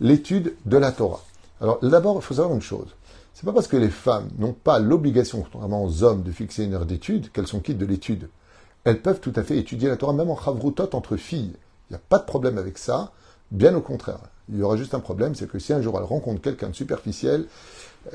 L'étude 0.00 0.56
de 0.66 0.76
la 0.76 0.92
Torah. 0.92 1.22
Alors 1.60 1.78
d'abord, 1.80 2.16
il 2.16 2.22
faut 2.22 2.34
savoir 2.34 2.54
une 2.54 2.62
chose. 2.62 2.88
C'est 3.34 3.46
pas 3.46 3.52
parce 3.52 3.68
que 3.68 3.76
les 3.76 3.90
femmes 3.90 4.28
n'ont 4.38 4.52
pas 4.52 4.78
l'obligation, 4.78 5.42
contrairement 5.42 5.84
aux 5.84 6.02
hommes, 6.02 6.22
de 6.22 6.32
fixer 6.32 6.64
une 6.64 6.74
heure 6.74 6.86
d'étude, 6.86 7.32
qu'elles 7.32 7.46
sont 7.46 7.60
quittes 7.60 7.78
de 7.78 7.86
l'étude. 7.86 8.28
Elles 8.84 9.00
peuvent 9.00 9.20
tout 9.20 9.32
à 9.36 9.42
fait 9.42 9.58
étudier 9.58 9.88
la 9.88 9.96
Torah, 9.96 10.12
même 10.12 10.30
en 10.30 10.36
chavrutot 10.36 10.94
entre 10.94 11.16
filles. 11.16 11.54
Il 11.88 11.92
n'y 11.92 11.96
a 11.96 12.02
pas 12.08 12.18
de 12.18 12.24
problème 12.24 12.58
avec 12.58 12.78
ça. 12.78 13.12
Bien 13.50 13.74
au 13.74 13.80
contraire. 13.80 14.20
Il 14.48 14.58
y 14.58 14.62
aura 14.62 14.76
juste 14.76 14.94
un 14.94 15.00
problème, 15.00 15.34
c'est 15.34 15.48
que 15.48 15.58
si 15.58 15.72
un 15.72 15.80
jour 15.80 15.96
elle 15.98 16.04
rencontre 16.04 16.40
quelqu'un 16.40 16.70
de 16.70 16.74
superficiel, 16.74 17.46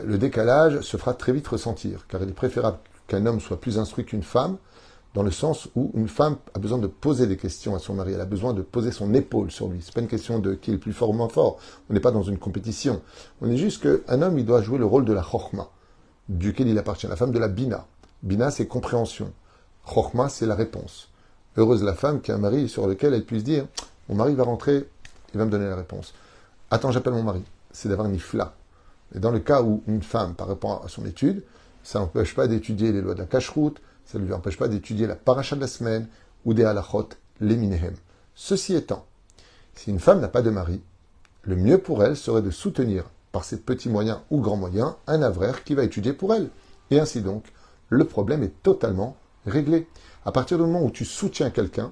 le 0.04 0.18
décalage 0.18 0.82
se 0.82 0.98
fera 0.98 1.14
très 1.14 1.32
vite 1.32 1.48
ressentir, 1.48 2.06
car 2.08 2.22
il 2.22 2.30
est 2.30 2.34
préférable 2.34 2.78
qu'un 3.08 3.26
homme 3.26 3.40
soit 3.40 3.60
plus 3.60 3.80
instruit 3.80 4.06
qu'une 4.06 4.24
femme, 4.24 4.58
dans 5.18 5.24
le 5.24 5.32
sens 5.32 5.68
où 5.76 5.90
une 5.96 6.10
femme 6.10 6.36
a 6.54 6.60
besoin 6.60 6.78
de 6.78 6.86
poser 6.86 7.26
des 7.26 7.38
questions 7.38 7.74
à 7.74 7.80
son 7.80 7.96
mari, 7.96 8.14
elle 8.14 8.22
a 8.22 8.26
besoin 8.26 8.54
de 8.54 8.62
poser 8.62 8.92
son 8.92 9.16
épaule 9.16 9.50
sur 9.50 9.68
lui. 9.68 9.80
C'est 9.82 9.92
pas 9.92 10.02
une 10.02 10.08
question 10.08 10.38
de 10.38 10.54
qui 10.54 10.70
est 10.70 10.74
le 10.74 10.80
plus 10.80 10.94
fort 10.94 11.10
ou 11.10 11.14
moins 11.14 11.28
fort. 11.28 11.58
On 11.90 11.96
n'est 11.96 12.00
pas 12.00 12.12
dans 12.12 12.22
une 12.22 12.38
compétition. 12.38 13.02
On 13.42 13.50
est 13.50 13.58
juste 13.58 13.82
qu'un 13.82 14.22
homme, 14.22 14.38
il 14.38 14.46
doit 14.46 14.62
jouer 14.62 14.78
le 14.78 14.86
rôle 14.86 15.06
de 15.06 15.14
la 15.14 15.24
chorma, 15.24 15.72
duquel 16.30 16.68
il 16.68 16.78
appartient. 16.78 17.08
La 17.08 17.16
femme 17.16 17.32
de 17.32 17.40
la 17.40 17.48
bina. 17.48 17.88
Bina, 18.22 18.52
c'est 18.52 18.68
compréhension. 18.68 19.34
Chorma, 19.88 20.30
c'est 20.30 20.46
la 20.46 20.54
réponse. 20.54 21.10
Heureuse 21.56 21.82
la 21.82 21.96
femme 21.96 22.22
qui 22.22 22.32
a 22.32 22.36
un 22.36 22.38
mari 22.38 22.70
sur 22.70 22.86
lequel 22.86 23.16
elle 23.16 23.26
puisse 23.26 23.44
dire, 23.44 23.66
mon 24.10 24.16
mari 24.18 24.36
va 24.36 24.44
rentrer, 24.44 24.88
il 25.34 25.40
va 25.40 25.46
me 25.46 25.50
donner 25.50 25.66
la 25.66 25.78
réponse. 25.78 26.14
Attends, 26.70 26.92
j'appelle 26.92 27.14
mon 27.14 27.24
mari. 27.24 27.42
C'est 27.72 27.90
d'avoir 27.90 28.08
un 28.08 28.14
ifla. 28.14 28.54
Et 29.16 29.20
dans 29.20 29.32
le 29.32 29.40
cas 29.40 29.64
où 29.64 29.82
une 29.88 30.04
femme, 30.04 30.36
par 30.36 30.48
rapport 30.48 30.86
à 30.86 30.90
son 30.90 31.08
étude, 31.08 31.44
ça 31.82 31.98
n'empêche 31.98 32.36
pas 32.36 32.46
d'étudier 32.46 32.92
les 32.92 33.02
lois 33.02 33.16
de 33.16 33.20
la 33.22 33.26
cache-route, 33.26 33.82
ça 34.08 34.18
ne 34.18 34.26
lui 34.26 34.34
empêche 34.34 34.58
pas 34.58 34.70
d'étudier 34.70 35.06
la 35.06 35.16
paracha 35.16 35.56
de 35.56 35.62
la 35.62 35.68
semaine 35.68 36.08
ou 36.46 36.54
des 36.54 36.64
halachot, 36.64 37.10
les 37.42 37.58
minehem. 37.58 37.94
Ceci 38.34 38.74
étant, 38.74 39.06
si 39.76 39.92
une 39.92 40.00
femme 40.00 40.22
n'a 40.22 40.30
pas 40.30 40.42
de 40.42 40.50
mari, 40.50 40.82
le 41.44 41.56
mieux 41.56 41.78
pour 41.78 42.04
elle 42.04 42.16
serait 42.16 42.42
de 42.42 42.50
soutenir, 42.50 43.04
par 43.32 43.44
ses 43.44 43.58
petits 43.58 43.90
moyens 43.90 44.20
ou 44.32 44.40
grands 44.40 44.58
moyens, 44.58 44.96
un 45.06 45.22
avraire 45.22 45.64
qui 45.64 45.76
va 45.76 45.84
étudier 45.84 46.14
pour 46.14 46.34
elle. 46.34 46.50
Et 46.90 47.00
ainsi 47.00 47.22
donc, 47.22 47.44
le 47.90 48.06
problème 48.06 48.44
est 48.44 48.64
totalement 48.64 49.18
réglé. 49.46 49.88
À 50.26 50.32
partir 50.32 50.58
du 50.58 50.64
moment 50.64 50.84
où 50.84 50.90
tu 50.90 51.06
soutiens 51.06 51.50
quelqu'un, 51.50 51.92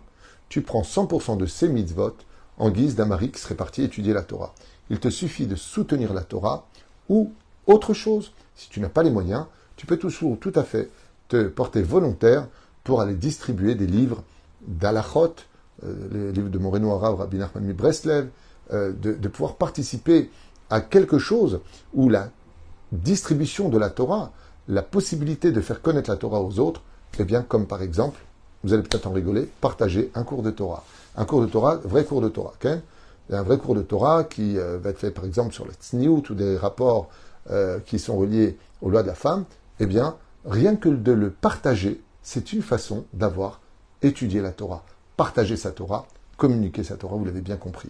tu 0.50 0.62
prends 0.62 0.82
100% 0.82 1.38
de 1.38 1.46
ses 1.46 1.68
mitzvot 1.68 2.16
en 2.58 2.70
guise 2.70 2.96
d'un 2.96 3.06
mari 3.06 3.30
qui 3.30 3.40
serait 3.40 3.56
parti 3.56 3.84
étudier 3.84 4.14
la 4.14 4.24
Torah. 4.24 4.56
Il 4.90 5.00
te 5.00 5.10
suffit 5.10 5.48
de 5.48 5.56
soutenir 5.56 6.14
la 6.14 6.24
Torah 6.24 6.68
ou 7.10 7.34
autre 7.68 7.94
chose. 7.94 8.32
Si 8.56 8.70
tu 8.70 8.80
n'as 8.80 8.90
pas 8.90 9.04
les 9.04 9.12
moyens, 9.12 9.46
tu 9.76 9.86
peux 9.86 9.98
toujours 9.98 10.40
tout 10.40 10.54
à 10.56 10.64
fait 10.64 10.90
te 11.28 11.48
porter 11.48 11.82
volontaire 11.82 12.48
pour 12.84 13.02
aller 13.02 13.16
distribuer 13.16 13.76
des 13.76 13.88
livres 13.88 14.24
d'Alachot, 14.68 15.36
euh, 15.84 15.94
les 16.12 16.32
livres 16.32 16.50
de 16.50 16.58
Moreno 16.58 16.92
Arav, 16.94 17.16
Rabbi 17.16 17.38
Nachman 17.38 17.74
Breslev, 17.74 18.30
euh, 18.74 18.94
de, 18.94 19.28
pouvoir 19.28 19.56
participer 19.56 20.30
à 20.70 20.82
quelque 20.82 21.20
chose 21.20 21.60
où 21.94 22.10
la 22.10 22.30
distribution 22.92 23.70
de 23.70 23.78
la 23.78 23.90
Torah, 23.90 24.32
la 24.68 24.82
possibilité 24.82 25.52
de 25.52 25.62
faire 25.62 25.82
connaître 25.82 26.10
la 26.10 26.16
Torah 26.16 26.42
aux 26.42 26.60
autres, 26.60 26.82
eh 27.20 27.24
bien, 27.24 27.42
comme 27.42 27.68
par 27.68 27.82
exemple, 27.82 28.20
vous 28.64 28.74
allez 28.74 28.84
peut-être 28.84 29.08
en 29.08 29.12
rigoler, 29.12 29.50
partager 29.62 30.12
un 30.16 30.24
cours 30.24 30.42
de 30.42 30.52
Torah. 30.52 30.84
Un 31.18 31.26
cours 31.26 31.42
de 31.42 31.48
Torah, 31.48 31.76
vrai 31.84 32.04
cours 32.04 32.22
de 32.22 32.30
Torah. 32.30 32.54
Okay 32.60 32.80
un 33.32 33.42
vrai 33.42 33.58
cours 33.58 33.74
de 33.74 33.82
Torah 33.82 34.24
qui 34.24 34.56
euh, 34.56 34.78
va 34.78 34.92
être 34.92 35.00
fait 35.00 35.10
par 35.10 35.26
exemple 35.26 35.52
sur 35.52 35.66
le 35.66 35.72
tzniut 35.72 36.30
ou 36.30 36.36
des 36.36 36.58
rapports 36.58 37.10
qui 37.86 38.00
sont 38.00 38.18
reliés 38.18 38.58
aux 38.82 38.90
lois 38.90 39.04
de 39.04 39.08
la 39.08 39.14
femme, 39.14 39.46
eh 39.80 39.86
bien, 39.86 40.16
rien 40.46 40.76
que 40.76 40.90
de 40.90 41.12
le 41.12 41.30
partager, 41.30 42.02
c'est 42.22 42.54
une 42.54 42.62
façon 42.62 43.06
d'avoir 43.14 43.62
étudié 44.02 44.42
la 44.42 44.52
Torah. 44.52 44.84
Partager 45.18 45.58
sa 45.58 45.72
Torah, 45.72 46.08
communiquer 46.38 46.84
sa 46.84 46.98
Torah, 46.98 47.16
vous 47.16 47.26
l'avez 47.26 47.42
bien 47.42 47.58
compris. 47.58 47.90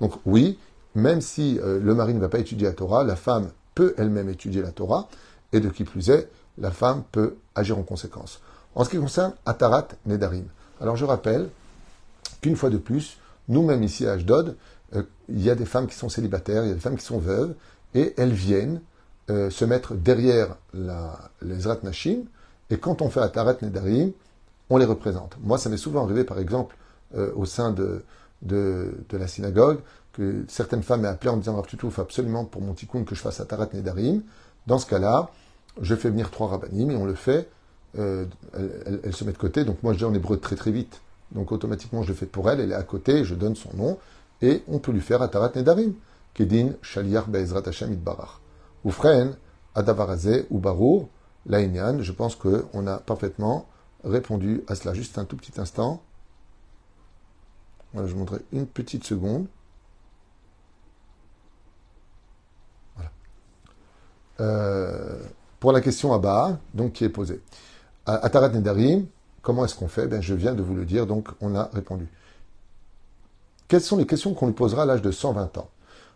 Donc 0.00 0.12
oui, 0.26 0.58
même 0.94 1.20
si 1.20 1.58
euh, 1.60 1.80
le 1.80 1.94
mari 1.94 2.14
ne 2.14 2.20
va 2.20 2.28
pas 2.28 2.38
étudier 2.38 2.66
la 2.66 2.72
Torah, 2.72 3.04
la 3.04 3.16
femme 3.16 3.50
peut 3.74 3.94
elle-même 3.98 4.28
étudier 4.28 4.62
la 4.62 4.70
Torah, 4.70 5.08
et 5.52 5.60
de 5.60 5.68
qui 5.68 5.84
plus 5.84 6.10
est, 6.10 6.28
la 6.58 6.70
femme 6.70 7.02
peut 7.12 7.36
agir 7.54 7.78
en 7.78 7.82
conséquence. 7.82 8.40
En 8.74 8.84
ce 8.84 8.90
qui 8.90 8.98
concerne 8.98 9.34
Atarat 9.46 9.88
Nedarim, 10.06 10.46
alors 10.80 10.96
je 10.96 11.04
rappelle 11.04 11.48
qu'une 12.40 12.56
fois 12.56 12.70
de 12.70 12.78
plus, 12.78 13.18
nous-mêmes 13.48 13.82
ici 13.82 14.06
à 14.06 14.12
Ashdod, 14.12 14.56
euh, 14.94 15.02
il 15.28 15.42
y 15.42 15.50
a 15.50 15.54
des 15.54 15.64
femmes 15.64 15.86
qui 15.86 15.96
sont 15.96 16.08
célibataires, 16.08 16.64
il 16.64 16.68
y 16.68 16.72
a 16.72 16.74
des 16.74 16.80
femmes 16.80 16.96
qui 16.96 17.04
sont 17.04 17.18
veuves, 17.18 17.54
et 17.94 18.14
elles 18.16 18.32
viennent 18.32 18.80
euh, 19.30 19.50
se 19.50 19.64
mettre 19.64 19.94
derrière 19.94 20.56
la, 20.72 21.18
les 21.42 21.60
Zrat 21.60 21.78
Nashim, 21.82 22.24
et 22.70 22.78
quand 22.78 23.02
on 23.02 23.08
fait 23.08 23.20
Atarat 23.20 23.56
Nedarim, 23.62 24.12
on 24.70 24.76
les 24.76 24.84
représente. 24.84 25.36
Moi, 25.42 25.58
ça 25.58 25.68
m'est 25.68 25.76
souvent 25.76 26.04
arrivé, 26.04 26.24
par 26.24 26.38
exemple, 26.38 26.76
euh, 27.16 27.30
au 27.36 27.44
sein 27.44 27.70
de, 27.70 28.02
de, 28.42 28.92
la 29.12 29.26
synagogue, 29.26 29.78
que 30.12 30.44
certaines 30.48 30.82
femmes 30.82 31.02
m'aient 31.02 31.08
appelé 31.08 31.30
en 31.30 31.36
me 31.36 31.40
disant 31.40 31.56
Rav 31.56 31.66
faut 31.66 32.00
absolument 32.00 32.44
pour 32.44 32.62
mon 32.62 32.72
tikkun 32.72 33.04
que 33.04 33.14
je 33.14 33.20
fasse 33.20 33.40
Atarat 33.40 33.68
Nedarim. 33.72 34.22
Dans 34.66 34.78
ce 34.78 34.86
cas-là, 34.86 35.30
je 35.80 35.94
fais 35.94 36.10
venir 36.10 36.30
trois 36.30 36.48
rabbinim 36.48 36.90
et 36.90 36.96
on 36.96 37.04
le 37.04 37.14
fait. 37.14 37.48
Euh, 37.98 38.26
elle, 39.04 39.14
se 39.14 39.24
met 39.24 39.32
de 39.32 39.38
côté, 39.38 39.64
donc 39.64 39.82
moi 39.82 39.92
je 39.92 39.98
dis 39.98 40.04
en 40.04 40.14
hébreu 40.14 40.38
très 40.38 40.56
très 40.56 40.72
vite. 40.72 41.00
Donc 41.32 41.52
automatiquement 41.52 42.02
je 42.02 42.08
le 42.08 42.14
fais 42.14 42.26
pour 42.26 42.50
elle, 42.50 42.60
elle 42.60 42.72
est 42.72 42.76
à 42.76 42.82
côté, 42.82 43.24
je 43.24 43.34
donne 43.34 43.54
son 43.54 43.70
nom, 43.76 43.98
et 44.42 44.62
on 44.66 44.80
peut 44.80 44.90
lui 44.92 45.00
faire 45.00 45.22
Atarat 45.22 45.52
Nedarim. 45.54 45.94
Kedin 46.34 46.70
Shaliar 46.82 47.28
Be'ezrat 47.28 47.62
Hashem 47.66 47.92
Itbarach. 47.92 48.40
Ou 48.84 48.90
Frein, 48.90 49.36
Adavarazé 49.74 50.46
ou 50.50 50.58
Barour, 50.58 51.08
Laïnian, 51.46 52.00
je 52.00 52.12
pense 52.12 52.36
qu'on 52.36 52.86
a 52.86 52.98
parfaitement 52.98 53.66
répondu 54.04 54.62
à 54.68 54.74
cela. 54.74 54.94
Juste 54.94 55.18
un 55.18 55.24
tout 55.24 55.36
petit 55.36 55.60
instant. 55.60 56.02
Voilà, 57.92 58.08
je 58.08 58.12
vous 58.12 58.18
montrerai 58.20 58.42
une 58.52 58.66
petite 58.66 59.04
seconde. 59.04 59.46
Voilà. 62.96 63.10
Euh, 64.40 65.22
pour 65.60 65.72
la 65.72 65.80
question 65.80 66.12
à 66.12 66.18
bas, 66.18 66.58
donc 66.74 66.92
qui 66.94 67.04
est 67.04 67.08
posée. 67.08 67.40
Atarat 68.06 68.50
Nedarim, 68.50 69.06
comment 69.42 69.64
est-ce 69.64 69.74
qu'on 69.74 69.88
fait? 69.88 70.06
Ben, 70.06 70.20
Je 70.20 70.34
viens 70.34 70.54
de 70.54 70.62
vous 70.62 70.74
le 70.74 70.84
dire, 70.84 71.06
donc 71.06 71.28
on 71.40 71.54
a 71.54 71.70
répondu. 71.72 72.08
Quelles 73.68 73.80
sont 73.80 73.96
les 73.96 74.06
questions 74.06 74.34
qu'on 74.34 74.46
lui 74.46 74.54
posera 74.54 74.82
à 74.82 74.86
l'âge 74.86 75.02
de 75.02 75.10
120 75.10 75.56
ans? 75.58 75.70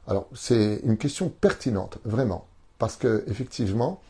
Alors, 0.06 0.26
c'est 0.34 0.80
une 0.84 0.96
question 0.96 1.28
pertinente, 1.28 1.98
vraiment. 2.04 2.46
Parce 2.78 2.96
que, 2.96 3.24
effectivement, 3.26 4.00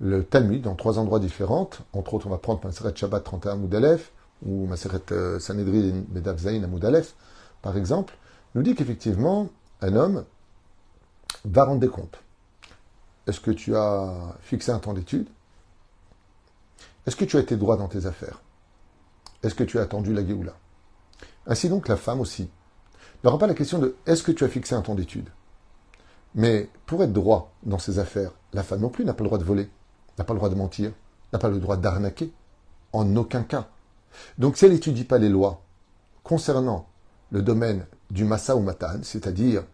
le 0.00 0.24
Talmud, 0.24 0.62
dans 0.62 0.74
trois 0.74 0.98
endroits 0.98 1.20
différents, 1.20 1.70
entre 1.92 2.14
autres, 2.14 2.26
on 2.26 2.30
va 2.30 2.38
prendre 2.38 2.60
Maseret 2.64 2.94
Shabbat 2.94 3.24
31 3.24 3.56
Moudalef, 3.56 4.12
ou 4.44 4.66
Maseret 4.66 5.12
euh, 5.12 5.38
Sanhedrin 5.38 6.04
Medav 6.12 6.38
Zain 6.38 6.62
à 6.62 6.66
Moudalef, 6.66 7.14
par 7.62 7.76
exemple, 7.76 8.14
nous 8.54 8.62
dit 8.62 8.74
qu'effectivement, 8.74 9.48
un 9.80 9.96
homme 9.96 10.24
va 11.44 11.64
rendre 11.64 11.80
des 11.80 11.88
comptes. 11.88 12.18
Est-ce 13.26 13.40
que 13.40 13.50
tu 13.50 13.74
as 13.74 14.36
fixé 14.40 14.70
un 14.70 14.78
temps 14.78 14.92
d'étude? 14.92 15.28
Est-ce 17.06 17.16
que 17.16 17.24
tu 17.24 17.36
as 17.36 17.40
été 17.40 17.56
droit 17.56 17.76
dans 17.76 17.88
tes 17.88 18.06
affaires? 18.06 18.40
Est-ce 19.42 19.54
que 19.54 19.64
tu 19.64 19.78
as 19.78 19.82
attendu 19.82 20.12
la 20.12 20.24
Géoula? 20.24 20.54
Ainsi 21.46 21.68
donc, 21.68 21.88
la 21.88 21.96
femme 21.96 22.20
aussi. 22.20 22.48
N'aura 23.24 23.38
pas 23.38 23.46
la 23.46 23.54
question 23.54 23.78
de 23.78 23.96
est-ce 24.06 24.22
que 24.22 24.32
tu 24.32 24.44
as 24.44 24.48
fixé 24.48 24.74
un 24.74 24.82
temps 24.82 24.94
d'étude? 24.94 25.28
Mais 26.34 26.68
pour 26.86 27.02
être 27.02 27.12
droit 27.12 27.52
dans 27.62 27.78
ses 27.78 27.98
affaires, 27.98 28.32
la 28.52 28.62
femme 28.62 28.80
non 28.80 28.88
plus 28.88 29.04
n'a 29.04 29.14
pas 29.14 29.22
le 29.22 29.28
droit 29.28 29.38
de 29.38 29.44
voler, 29.44 29.70
n'a 30.18 30.24
pas 30.24 30.34
le 30.34 30.38
droit 30.38 30.50
de 30.50 30.54
mentir, 30.54 30.92
n'a 31.32 31.38
pas 31.38 31.48
le 31.48 31.58
droit 31.58 31.76
d'arnaquer. 31.76 32.32
En 32.92 33.16
aucun 33.16 33.42
cas. 33.42 33.68
Donc 34.38 34.56
si 34.56 34.64
elle 34.64 34.72
n'étudie 34.72 35.04
pas 35.04 35.18
les 35.18 35.28
lois 35.28 35.62
concernant 36.22 36.88
le 37.30 37.42
domaine 37.42 37.84
du 38.10 38.24
massa 38.24 38.56
ou 38.56 38.60
matan, 38.60 39.00
c'est-à-dire 39.02 39.64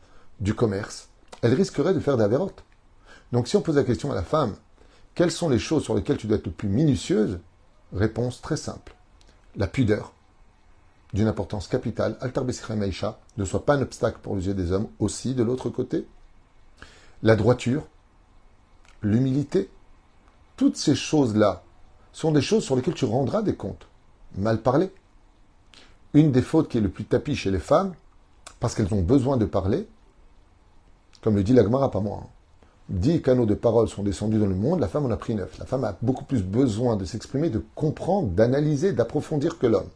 du 0.40 0.54
commerce, 0.54 1.08
elle 1.42 1.54
risquerait 1.54 1.94
de 1.94 2.00
faire 2.00 2.16
des 2.16 2.24
avérotes. 2.24 2.64
Donc 3.30 3.46
si 3.46 3.56
on 3.56 3.62
pose 3.62 3.76
la 3.76 3.84
question 3.84 4.10
à 4.10 4.14
la 4.14 4.24
femme, 4.24 4.56
quelles 5.14 5.30
sont 5.30 5.48
les 5.48 5.58
choses 5.58 5.84
sur 5.84 5.94
lesquelles 5.94 6.16
tu 6.16 6.26
dois 6.26 6.38
être 6.38 6.46
le 6.46 6.52
plus 6.52 6.68
minutieuse? 6.68 7.38
Réponse 7.92 8.40
très 8.40 8.56
simple. 8.56 8.94
La 9.56 9.68
pudeur. 9.68 10.14
d'une 11.12 11.28
importance 11.28 11.68
capitale, 11.68 12.16
Altar 12.20 12.44
Maïcha, 12.74 13.20
ne 13.36 13.44
soit 13.44 13.66
pas 13.66 13.74
un 13.74 13.82
obstacle 13.82 14.18
pour 14.22 14.34
les 14.34 14.46
yeux 14.46 14.54
des 14.54 14.72
hommes, 14.72 14.88
aussi 14.98 15.34
de 15.34 15.42
l'autre 15.42 15.68
côté. 15.68 16.08
La 17.22 17.37
droiture, 17.37 17.87
l'humilité, 19.00 19.70
toutes 20.56 20.76
ces 20.76 20.96
choses-là 20.96 21.62
sont 22.12 22.32
des 22.32 22.42
choses 22.42 22.64
sur 22.64 22.74
lesquelles 22.74 22.94
tu 22.94 23.04
rendras 23.04 23.42
des 23.42 23.54
comptes. 23.54 23.87
Mal 24.37 24.61
parler. 24.61 24.90
Une 26.14 26.32
des 26.32 26.42
fautes 26.42 26.68
qui 26.68 26.78
est 26.78 26.82
le 26.82 26.88
plus 26.88 27.04
tapis 27.04 27.37
chez 27.37 27.52
les 27.52 27.61
femmes, 27.61 27.94
parce 28.58 28.74
qu'elles 28.74 28.92
ont 28.92 29.02
besoin 29.02 29.37
de 29.37 29.44
parler, 29.44 29.87
comme 31.22 31.37
le 31.37 31.44
dit 31.44 31.52
l'Agmara, 31.52 31.92
pas 31.92 32.00
moi. 32.00 32.22
Hein. 32.24 32.26
Dix 32.88 33.22
canaux 33.22 33.46
de 33.46 33.54
parole 33.54 33.88
sont 33.88 34.02
descendus 34.02 34.38
dans 34.38 34.46
le 34.46 34.56
monde, 34.56 34.80
la 34.80 34.88
femme 34.88 35.06
en 35.06 35.11
a 35.11 35.16
pris 35.16 35.37
neuf. 35.37 35.56
La 35.58 35.64
femme 35.64 35.85
a 35.85 35.96
beaucoup 36.02 36.24
plus 36.24 36.42
besoin 36.42 36.96
de 36.96 37.04
s'exprimer, 37.04 37.50
de 37.50 37.64
comprendre, 37.76 38.28
d'analyser, 38.28 38.92
d'approfondir 38.92 39.58
que 39.58 39.68
l'homme. 39.68 39.88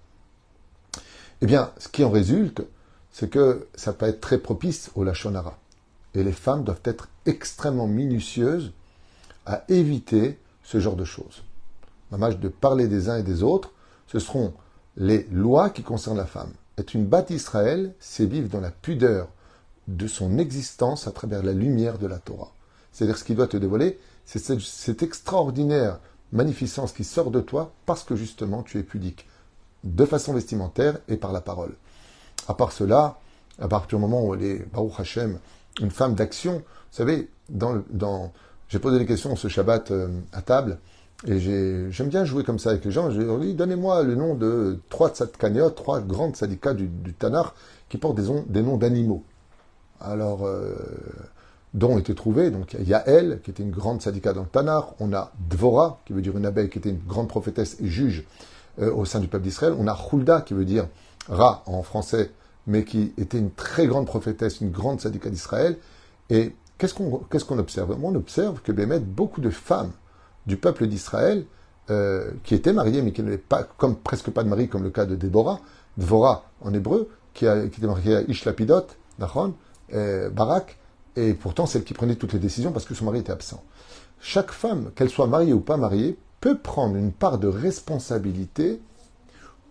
Eh 1.42 1.46
bien, 1.46 1.72
ce 1.78 1.88
qui 1.88 2.04
en 2.04 2.10
résulte, 2.10 2.62
c'est 3.10 3.28
que 3.28 3.66
ça 3.74 3.92
peut 3.92 4.06
être 4.06 4.20
très 4.20 4.38
propice 4.38 4.92
au 4.94 5.02
lachonara. 5.02 5.58
Et 6.14 6.22
les 6.22 6.32
femmes 6.32 6.62
doivent 6.62 6.80
être 6.84 7.08
extrêmement 7.26 7.86
minutieuses 7.86 8.72
à 9.44 9.64
éviter 9.68 10.38
ce 10.62 10.80
genre 10.80 10.96
de 10.96 11.04
choses. 11.04 11.42
Mamage 12.10 12.38
de 12.38 12.48
parler 12.48 12.88
des 12.88 13.08
uns 13.08 13.18
et 13.18 13.22
des 13.22 13.42
autres, 13.42 13.72
ce 14.06 14.18
seront 14.18 14.54
les 14.96 15.24
lois 15.30 15.70
qui 15.70 15.82
concernent 15.82 16.16
la 16.16 16.26
femme. 16.26 16.52
Être 16.78 16.94
une 16.94 17.06
batte 17.06 17.30
Israël, 17.30 17.94
c'est 18.00 18.26
vivre 18.26 18.48
dans 18.48 18.60
la 18.60 18.70
pudeur 18.70 19.28
de 19.88 20.06
son 20.06 20.38
existence 20.38 21.06
à 21.06 21.12
travers 21.12 21.42
la 21.42 21.52
lumière 21.52 21.98
de 21.98 22.06
la 22.06 22.18
Torah. 22.18 22.52
C'est-à-dire 22.92 23.18
ce 23.18 23.24
qui 23.24 23.34
doit 23.34 23.46
te 23.46 23.56
dévoiler, 23.56 23.98
c'est 24.24 24.38
cette, 24.38 25.02
extraordinaire 25.02 26.00
magnificence 26.32 26.92
qui 26.92 27.04
sort 27.04 27.30
de 27.30 27.40
toi 27.40 27.72
parce 27.86 28.02
que 28.02 28.16
justement 28.16 28.62
tu 28.62 28.78
es 28.78 28.82
pudique, 28.82 29.26
de 29.84 30.04
façon 30.04 30.32
vestimentaire 30.32 30.98
et 31.08 31.16
par 31.16 31.32
la 31.32 31.40
parole. 31.40 31.74
À 32.48 32.54
part 32.54 32.72
cela, 32.72 33.20
à 33.60 33.68
partir 33.68 33.98
du 33.98 34.02
moment 34.02 34.24
où 34.24 34.34
elle 34.34 34.42
est, 34.42 34.72
Baruch 34.72 34.98
Hashem, 34.98 35.38
une 35.80 35.90
femme 35.90 36.14
d'action, 36.14 36.62
savez, 36.96 37.28
dans, 37.48 38.32
j'ai 38.68 38.78
posé 38.78 38.98
des 38.98 39.06
questions 39.06 39.36
ce 39.36 39.48
Shabbat 39.48 39.90
euh, 39.90 40.08
à 40.32 40.42
table, 40.42 40.78
et 41.26 41.38
j'aime 41.38 42.08
bien 42.08 42.24
jouer 42.24 42.44
comme 42.44 42.58
ça 42.58 42.70
avec 42.70 42.84
les 42.84 42.90
gens. 42.90 43.10
Je 43.10 43.20
leur 43.20 43.38
dis, 43.38 43.54
donnez-moi 43.54 44.02
le 44.02 44.16
nom 44.16 44.34
de 44.34 44.78
trois 44.90 45.10
tzadkaniot, 45.10 45.70
trois 45.70 46.00
grandes 46.00 46.36
syndicats 46.36 46.74
du, 46.74 46.88
Tanar 47.18 47.54
qui 47.88 47.96
portent 47.96 48.20
des, 48.48 48.62
noms 48.62 48.76
d'animaux. 48.76 49.24
Alors, 49.98 50.46
euh, 50.46 50.74
dont 51.72 51.94
ont 51.94 51.98
été 51.98 52.14
trouvés, 52.14 52.50
donc 52.50 52.76
il 52.78 52.86
y 52.86 52.92
a 52.92 53.02
Elle, 53.06 53.40
qui 53.42 53.50
était 53.50 53.62
une 53.62 53.70
grande 53.70 54.02
syndicat 54.02 54.34
dans 54.34 54.42
le 54.42 54.48
Tanar, 54.48 54.94
on 55.00 55.12
a 55.14 55.32
Dvora, 55.48 56.00
qui 56.04 56.12
veut 56.12 56.22
dire 56.22 56.36
une 56.36 56.44
abeille, 56.44 56.68
qui 56.68 56.78
était 56.78 56.90
une 56.90 57.02
grande 57.06 57.28
prophétesse 57.28 57.78
et 57.80 57.86
juge 57.86 58.24
euh, 58.78 58.92
au 58.92 59.06
sein 59.06 59.20
du 59.20 59.28
peuple 59.28 59.44
d'Israël, 59.44 59.74
on 59.78 59.86
a 59.86 59.98
Hulda, 60.12 60.42
qui 60.42 60.52
veut 60.52 60.66
dire 60.66 60.86
Ra 61.28 61.62
en 61.66 61.82
français, 61.82 62.30
mais 62.66 62.84
qui 62.84 63.12
était 63.16 63.38
une 63.38 63.50
très 63.50 63.86
grande 63.86 64.06
prophétesse, 64.06 64.60
une 64.60 64.70
grande 64.70 65.00
syndicat 65.00 65.30
d'Israël. 65.30 65.78
Et 66.30 66.54
qu'est-ce 66.78 66.94
qu'on 66.94 67.58
observe? 67.58 67.96
On 68.02 68.14
observe 68.14 68.60
que 68.62 68.72
Bémet, 68.72 69.00
beaucoup 69.00 69.40
de 69.40 69.50
femmes 69.50 69.92
du 70.46 70.56
peuple 70.56 70.86
d'Israël 70.86 71.46
euh, 71.90 72.30
qui 72.44 72.54
étaient 72.54 72.72
mariés, 72.72 73.02
mais 73.02 73.12
qui 73.12 73.22
n'avaient 73.22 73.38
pas, 73.38 73.62
comme 73.62 73.96
presque 73.96 74.30
pas 74.30 74.42
de 74.42 74.48
mari, 74.48 74.68
comme 74.68 74.82
le 74.82 74.90
cas 74.90 75.06
de 75.06 75.16
Déborah, 75.16 75.60
Dvora 75.96 76.44
en 76.60 76.74
hébreu, 76.74 77.08
qui, 77.34 77.46
était 77.46 77.86
mariée 77.86 78.16
à 78.16 78.22
Ishlapidot, 78.22 78.86
Nachon, 79.18 79.54
euh, 79.94 80.30
Barak, 80.30 80.78
et 81.16 81.32
pourtant 81.34 81.66
celle 81.66 81.84
qui 81.84 81.94
prenait 81.94 82.16
toutes 82.16 82.32
les 82.32 82.38
décisions 82.38 82.72
parce 82.72 82.84
que 82.84 82.94
son 82.94 83.06
mari 83.06 83.20
était 83.20 83.32
absent. 83.32 83.62
Chaque 84.20 84.50
femme, 84.50 84.90
qu'elle 84.94 85.10
soit 85.10 85.26
mariée 85.26 85.52
ou 85.52 85.60
pas 85.60 85.76
mariée, 85.76 86.18
peut 86.40 86.58
prendre 86.58 86.96
une 86.96 87.12
part 87.12 87.38
de 87.38 87.48
responsabilité 87.48 88.80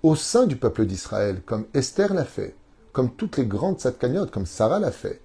au 0.04 0.16
sein 0.16 0.46
du 0.46 0.56
peuple 0.56 0.86
d'Israël, 0.86 1.42
comme 1.46 1.66
Esther 1.74 2.14
l'a 2.14 2.26
fait, 2.26 2.56
comme 2.94 3.12
toutes 3.12 3.38
les 3.38 3.46
grandes 3.46 3.80
satkaniot, 3.80 4.28
comme 4.28 4.46
Sarah 4.46 4.80
l'a 4.80 4.92
fait. 4.92 5.22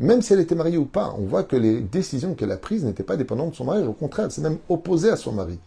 Même 0.00 0.22
si 0.22 0.32
elle 0.32 0.40
était 0.40 0.54
mariée 0.54 0.76
ou 0.76 0.86
pas, 0.86 1.14
on 1.18 1.24
voit 1.24 1.44
que 1.44 1.56
les 1.56 1.80
décisions 1.80 2.34
qu'elle 2.34 2.50
a 2.50 2.56
prises 2.56 2.84
n'étaient 2.84 3.04
pas 3.04 3.16
dépendantes 3.16 3.52
de 3.52 3.56
son 3.56 3.64
mari, 3.64 3.82
au 3.84 3.92
contraire, 3.92 4.26
elle 4.26 4.32
s'est 4.32 4.40
même 4.40 4.58
opposée 4.68 5.10
à 5.10 5.16
son 5.16 5.32
mari. 5.32 5.58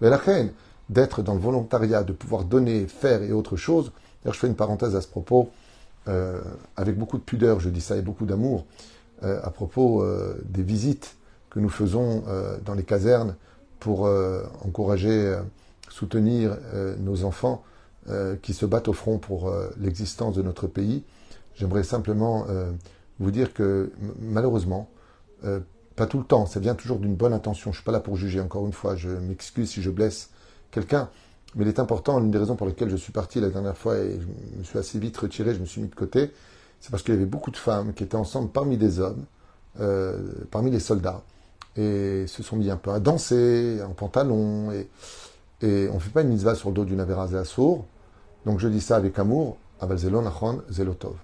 Mais 0.00 0.10
la 0.10 0.18
reine, 0.18 0.52
d'être 0.90 1.22
dans 1.22 1.34
le 1.34 1.40
volontariat, 1.40 2.02
de 2.02 2.12
pouvoir 2.12 2.44
donner, 2.44 2.86
faire 2.86 3.22
et 3.22 3.32
autre 3.32 3.56
chose, 3.56 3.92
d'ailleurs 4.22 4.34
je 4.34 4.40
fais 4.40 4.46
une 4.46 4.54
parenthèse 4.54 4.94
à 4.94 5.00
ce 5.00 5.08
propos, 5.08 5.50
euh, 6.08 6.40
avec 6.76 6.98
beaucoup 6.98 7.16
de 7.16 7.22
pudeur, 7.22 7.60
je 7.60 7.70
dis 7.70 7.80
ça, 7.80 7.96
et 7.96 8.02
beaucoup 8.02 8.26
d'amour, 8.26 8.66
euh, 9.22 9.40
à 9.42 9.50
propos 9.50 10.02
euh, 10.02 10.34
des 10.44 10.62
visites 10.62 11.16
que 11.48 11.60
nous 11.60 11.70
faisons 11.70 12.24
dans 12.64 12.74
les 12.74 12.82
casernes 12.82 13.36
pour 13.78 14.10
encourager, 14.66 15.38
soutenir 15.88 16.56
nos 16.98 17.22
enfants 17.22 17.62
qui 18.42 18.54
se 18.54 18.66
battent 18.66 18.88
au 18.88 18.92
front 18.92 19.18
pour 19.18 19.54
l'existence 19.78 20.34
de 20.34 20.42
notre 20.42 20.66
pays. 20.66 21.04
J'aimerais 21.54 21.84
simplement 21.84 22.44
vous 23.20 23.30
dire 23.30 23.52
que 23.54 23.92
malheureusement, 24.20 24.88
euh, 25.44 25.60
pas 25.96 26.06
tout 26.06 26.18
le 26.18 26.24
temps, 26.24 26.46
ça 26.46 26.60
vient 26.60 26.74
toujours 26.74 26.98
d'une 26.98 27.14
bonne 27.14 27.32
intention. 27.32 27.70
Je 27.70 27.76
ne 27.76 27.80
suis 27.80 27.84
pas 27.84 27.92
là 27.92 28.00
pour 28.00 28.16
juger, 28.16 28.40
encore 28.40 28.66
une 28.66 28.72
fois, 28.72 28.96
je 28.96 29.10
m'excuse 29.10 29.70
si 29.70 29.82
je 29.82 29.90
blesse 29.90 30.30
quelqu'un. 30.70 31.08
Mais 31.54 31.64
il 31.64 31.68
est 31.68 31.78
important, 31.78 32.18
l'une 32.18 32.32
des 32.32 32.38
raisons 32.38 32.56
pour 32.56 32.66
lesquelles 32.66 32.90
je 32.90 32.96
suis 32.96 33.12
parti 33.12 33.40
la 33.40 33.48
dernière 33.48 33.76
fois 33.76 33.96
et 33.98 34.18
je 34.20 34.58
me 34.58 34.64
suis 34.64 34.78
assez 34.78 34.98
vite 34.98 35.16
retiré, 35.16 35.54
je 35.54 35.60
me 35.60 35.66
suis 35.66 35.80
mis 35.80 35.88
de 35.88 35.94
côté, 35.94 36.32
c'est 36.80 36.90
parce 36.90 37.04
qu'il 37.04 37.14
y 37.14 37.16
avait 37.16 37.26
beaucoup 37.26 37.52
de 37.52 37.56
femmes 37.56 37.94
qui 37.94 38.02
étaient 38.02 38.16
ensemble 38.16 38.50
parmi 38.50 38.76
des 38.76 38.98
hommes, 38.98 39.24
euh, 39.78 40.32
parmi 40.50 40.72
les 40.72 40.80
soldats, 40.80 41.22
et 41.76 42.26
se 42.26 42.42
sont 42.42 42.56
mis 42.56 42.70
un 42.70 42.76
peu 42.76 42.90
à 42.90 42.98
danser, 42.98 43.80
en 43.86 43.92
pantalon, 43.92 44.72
et, 44.72 44.88
et 45.62 45.88
on 45.90 45.94
ne 45.94 46.00
fait 46.00 46.10
pas 46.10 46.22
une 46.22 46.30
mitzvah 46.30 46.56
sur 46.56 46.70
le 46.70 46.74
dos 46.74 46.84
d'une 46.84 47.00
à 47.00 47.44
sourd. 47.44 47.86
Donc 48.44 48.58
je 48.58 48.66
dis 48.66 48.80
ça 48.80 48.96
avec 48.96 49.16
amour, 49.18 49.56
aval 49.80 49.98
zelon 49.98 50.26
achon 50.26 50.62
zelotov. 50.70 51.14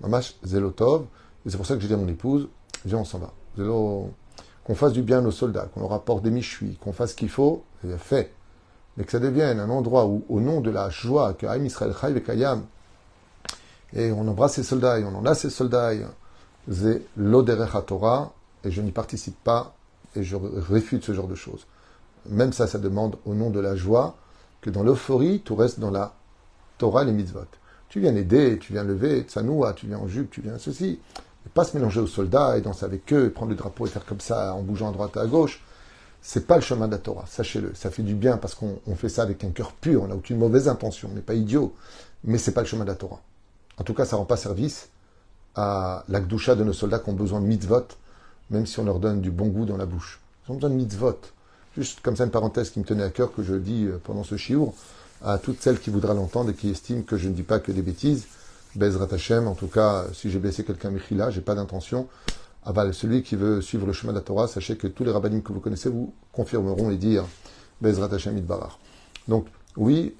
Mamash 0.00 0.36
zelotov, 0.44 1.06
et 1.46 1.50
c'est 1.50 1.56
pour 1.56 1.66
ça 1.66 1.74
que 1.74 1.80
j'ai 1.80 1.88
dit 1.88 1.94
à 1.94 1.96
mon 1.96 2.08
épouse, 2.08 2.48
viens, 2.84 2.98
on 2.98 3.04
s'en 3.04 3.18
va. 3.18 3.32
Qu'on 3.56 4.74
fasse 4.74 4.92
du 4.92 5.02
bien 5.02 5.18
à 5.18 5.20
nos 5.20 5.30
soldats, 5.30 5.68
qu'on 5.72 5.80
leur 5.80 5.92
apporte 5.92 6.22
des 6.22 6.30
michuis, 6.30 6.76
qu'on 6.80 6.92
fasse 6.92 7.12
ce 7.12 7.16
qu'il 7.16 7.30
faut, 7.30 7.64
c'est 7.82 7.98
fait. 7.98 8.32
Mais 8.96 9.04
que 9.04 9.10
ça 9.10 9.18
devienne 9.18 9.58
un 9.58 9.70
endroit 9.70 10.06
où, 10.06 10.24
au 10.28 10.40
nom 10.40 10.60
de 10.60 10.70
la 10.70 10.90
joie 10.90 11.32
que 11.34 11.46
Haïm 11.46 11.64
Israël 11.64 11.94
Chai 11.98 12.22
Kayam, 12.22 12.64
et 13.92 14.12
on 14.12 14.28
embrasse 14.28 14.54
ces 14.54 14.62
soldats, 14.62 14.98
et 14.98 15.04
on 15.04 15.16
en 15.16 15.24
a 15.26 15.34
ces 15.34 15.50
soldats, 15.50 15.92
c'est 16.70 17.02
l'Oderech 17.16 17.86
Torah, 17.86 18.32
et 18.64 18.70
je 18.70 18.82
n'y 18.82 18.92
participe 18.92 19.42
pas, 19.42 19.74
et 20.14 20.22
je 20.22 20.36
réfute 20.36 21.04
ce 21.04 21.14
genre 21.14 21.28
de 21.28 21.34
choses. 21.34 21.66
Même 22.28 22.52
ça, 22.52 22.66
ça 22.66 22.78
demande 22.78 23.16
au 23.24 23.34
nom 23.34 23.50
de 23.50 23.60
la 23.60 23.74
joie 23.76 24.16
que 24.60 24.68
dans 24.68 24.82
l'euphorie, 24.82 25.40
tout 25.40 25.56
reste 25.56 25.80
dans 25.80 25.90
la 25.90 26.14
Torah, 26.76 27.04
les 27.04 27.12
mitzvot. 27.12 27.40
Tu 27.88 28.00
viens 28.00 28.14
aider, 28.14 28.58
tu 28.58 28.72
viens 28.74 28.84
lever, 28.84 29.22
tsanoua, 29.22 29.72
tu 29.72 29.86
viens 29.86 29.98
en 29.98 30.06
jupe, 30.06 30.30
tu 30.30 30.42
viens 30.42 30.58
ceci 30.58 31.00
pas 31.54 31.64
se 31.64 31.76
mélanger 31.76 32.00
aux 32.00 32.06
soldats 32.06 32.56
et 32.56 32.60
danser 32.60 32.84
avec 32.84 33.12
eux, 33.12 33.30
prendre 33.30 33.50
le 33.50 33.56
drapeau 33.56 33.86
et 33.86 33.90
faire 33.90 34.04
comme 34.04 34.20
ça 34.20 34.54
en 34.54 34.62
bougeant 34.62 34.88
à 34.88 34.92
droite 34.92 35.16
et 35.16 35.20
à 35.20 35.26
gauche. 35.26 35.62
C'est 36.22 36.46
pas 36.46 36.56
le 36.56 36.60
chemin 36.60 36.86
de 36.86 36.92
la 36.92 36.98
Torah, 36.98 37.24
sachez-le. 37.26 37.72
Ça 37.74 37.90
fait 37.90 38.02
du 38.02 38.14
bien 38.14 38.36
parce 38.36 38.54
qu'on 38.54 38.94
fait 38.94 39.08
ça 39.08 39.22
avec 39.22 39.42
un 39.42 39.50
cœur 39.50 39.72
pur, 39.72 40.02
on 40.02 40.08
n'a 40.08 40.14
aucune 40.14 40.36
mauvaise 40.36 40.68
intention, 40.68 41.08
on 41.10 41.14
n'est 41.14 41.22
pas 41.22 41.34
idiot, 41.34 41.74
mais 42.24 42.38
c'est 42.38 42.52
pas 42.52 42.60
le 42.60 42.66
chemin 42.66 42.84
de 42.84 42.90
la 42.90 42.94
Torah. 42.94 43.20
En 43.78 43.84
tout 43.84 43.94
cas, 43.94 44.04
ça 44.04 44.16
rend 44.16 44.26
pas 44.26 44.36
service 44.36 44.90
à 45.54 46.04
l'akdoucha 46.08 46.54
de 46.54 46.64
nos 46.64 46.74
soldats 46.74 46.98
qui 46.98 47.08
ont 47.10 47.14
besoin 47.14 47.40
de 47.40 47.46
mitzvot, 47.46 47.86
même 48.50 48.66
si 48.66 48.78
on 48.78 48.84
leur 48.84 48.98
donne 48.98 49.20
du 49.20 49.30
bon 49.30 49.46
goût 49.46 49.64
dans 49.64 49.78
la 49.78 49.86
bouche. 49.86 50.20
Ils 50.46 50.52
ont 50.52 50.54
besoin 50.54 50.70
de 50.70 50.74
mitzvot. 50.74 51.18
Juste 51.76 52.00
comme 52.00 52.16
ça, 52.16 52.24
une 52.24 52.30
parenthèse 52.30 52.70
qui 52.70 52.80
me 52.80 52.84
tenait 52.84 53.04
à 53.04 53.10
cœur 53.10 53.32
que 53.32 53.42
je 53.42 53.54
dis 53.54 53.84
euh, 53.84 53.98
pendant 54.02 54.24
ce 54.24 54.36
chiour 54.36 54.74
à 55.22 55.38
toutes 55.38 55.60
celles 55.60 55.78
qui 55.78 55.90
voudraient 55.90 56.14
l'entendre 56.14 56.50
et 56.50 56.54
qui 56.54 56.70
estiment 56.70 57.02
que 57.02 57.16
je 57.16 57.28
ne 57.28 57.34
dis 57.34 57.42
pas 57.42 57.58
que 57.58 57.72
des 57.72 57.82
bêtises. 57.82 58.26
Bezrat 58.74 59.08
Hashem, 59.12 59.48
en 59.48 59.54
tout 59.54 59.66
cas, 59.66 60.06
si 60.12 60.30
j'ai 60.30 60.38
blessé 60.38 60.64
quelqu'un, 60.64 60.90
Michila, 60.90 61.30
j'ai 61.30 61.40
pas 61.40 61.54
d'intention. 61.54 62.08
Aval, 62.64 62.94
celui 62.94 63.22
qui 63.22 63.36
veut 63.36 63.60
suivre 63.60 63.86
le 63.86 63.92
chemin 63.92 64.12
de 64.12 64.18
la 64.18 64.24
Torah, 64.24 64.46
sachez 64.46 64.76
que 64.76 64.86
tous 64.86 65.04
les 65.04 65.10
rabbinim 65.10 65.42
que 65.42 65.52
vous 65.52 65.60
connaissez 65.60 65.88
vous 65.88 66.12
confirmeront 66.32 66.90
et 66.90 66.96
dire 66.96 67.24
Bezrat 67.80 68.14
Hashem 68.14 68.36
Idbarach. 68.36 68.78
Donc, 69.28 69.46
oui, 69.76 70.14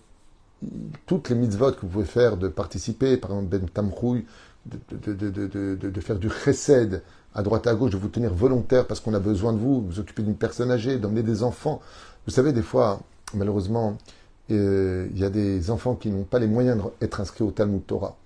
toutes 1.07 1.29
les 1.29 1.37
mitzvot 1.37 1.73
que 1.73 1.81
vous 1.83 1.89
pouvez 1.89 2.05
faire, 2.05 2.37
de 2.37 2.49
participer, 2.49 3.17
par 3.17 3.31
exemple, 3.31 3.49
Ben 3.49 3.69
Tamrouy, 3.69 4.25
de, 4.67 4.79
de, 5.13 5.31
de, 5.31 5.77
de, 5.77 6.01
faire 6.01 6.17
du 6.17 6.29
chesed 6.29 7.03
à 7.35 7.43
droite 7.43 7.67
à 7.67 7.75
gauche, 7.75 7.93
de 7.93 7.97
vous 7.97 8.09
tenir 8.09 8.35
volontaire 8.35 8.87
parce 8.87 9.01
qu'on 9.01 9.15
a 9.15 9.19
besoin 9.19 9.53
de 9.53 9.59
vous, 9.59 9.83
vous 9.83 10.01
occuper 10.01 10.23
d'une 10.23 10.37
personne 10.37 10.71
âgée, 10.71 10.99
d'emmener 10.99 11.23
des 11.23 11.43
enfants. 11.43 11.81
Vous 12.27 12.33
savez, 12.33 12.53
des 12.53 12.63
fois, 12.63 13.01
malheureusement, 13.35 13.97
euh, 14.51 15.09
il 15.13 15.19
y 15.19 15.25
a 15.25 15.31
des 15.31 15.71
enfants 15.71 15.95
qui 15.95 16.11
n'ont 16.11 16.25
pas 16.25 16.39
les 16.39 16.47
moyens 16.47 16.83
d'être 17.01 17.21
inscrits 17.21 17.45
au 17.45 17.53
Talmud 17.53 17.87
Torah. 17.87 18.17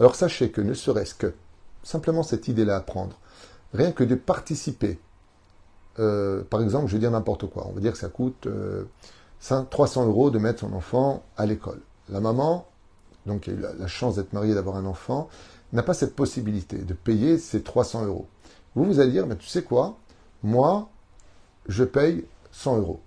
Alors 0.00 0.14
sachez 0.14 0.50
que 0.50 0.60
ne 0.60 0.74
serait-ce 0.74 1.14
que 1.14 1.34
simplement 1.82 2.22
cette 2.22 2.48
idée-là 2.48 2.76
à 2.76 2.80
prendre, 2.80 3.18
rien 3.72 3.92
que 3.92 4.04
de 4.04 4.14
participer, 4.14 4.98
euh, 5.98 6.42
par 6.44 6.62
exemple, 6.62 6.86
je 6.86 6.92
vais 6.92 7.00
dire 7.00 7.10
n'importe 7.10 7.46
quoi, 7.46 7.66
on 7.68 7.72
va 7.72 7.80
dire 7.80 7.92
que 7.92 7.98
ça 7.98 8.08
coûte 8.08 8.46
300 9.40 10.02
euh, 10.02 10.06
euros 10.06 10.30
de 10.30 10.38
mettre 10.38 10.60
son 10.60 10.72
enfant 10.72 11.24
à 11.36 11.46
l'école. 11.46 11.80
La 12.08 12.20
maman, 12.20 12.66
donc 13.26 13.42
qui 13.42 13.50
a 13.50 13.52
eu 13.54 13.60
la, 13.78 13.86
chance 13.86 14.16
d'être 14.16 14.32
mariée, 14.32 14.54
d'avoir 14.54 14.76
un 14.76 14.86
enfant, 14.86 15.28
n'a 15.72 15.82
pas 15.82 15.94
cette 15.94 16.14
possibilité 16.14 16.78
de 16.78 16.94
payer 16.94 17.38
ces 17.38 17.62
300 17.62 18.06
euros. 18.06 18.26
Vous, 18.74 18.84
vous 18.84 19.00
allez 19.00 19.10
dire, 19.10 19.26
mais 19.26 19.36
tu 19.36 19.48
sais 19.48 19.62
quoi, 19.62 19.98
moi, 20.42 20.88
je 21.66 21.84
paye 21.84 22.24
100 22.52 22.78
euros. 22.78 23.00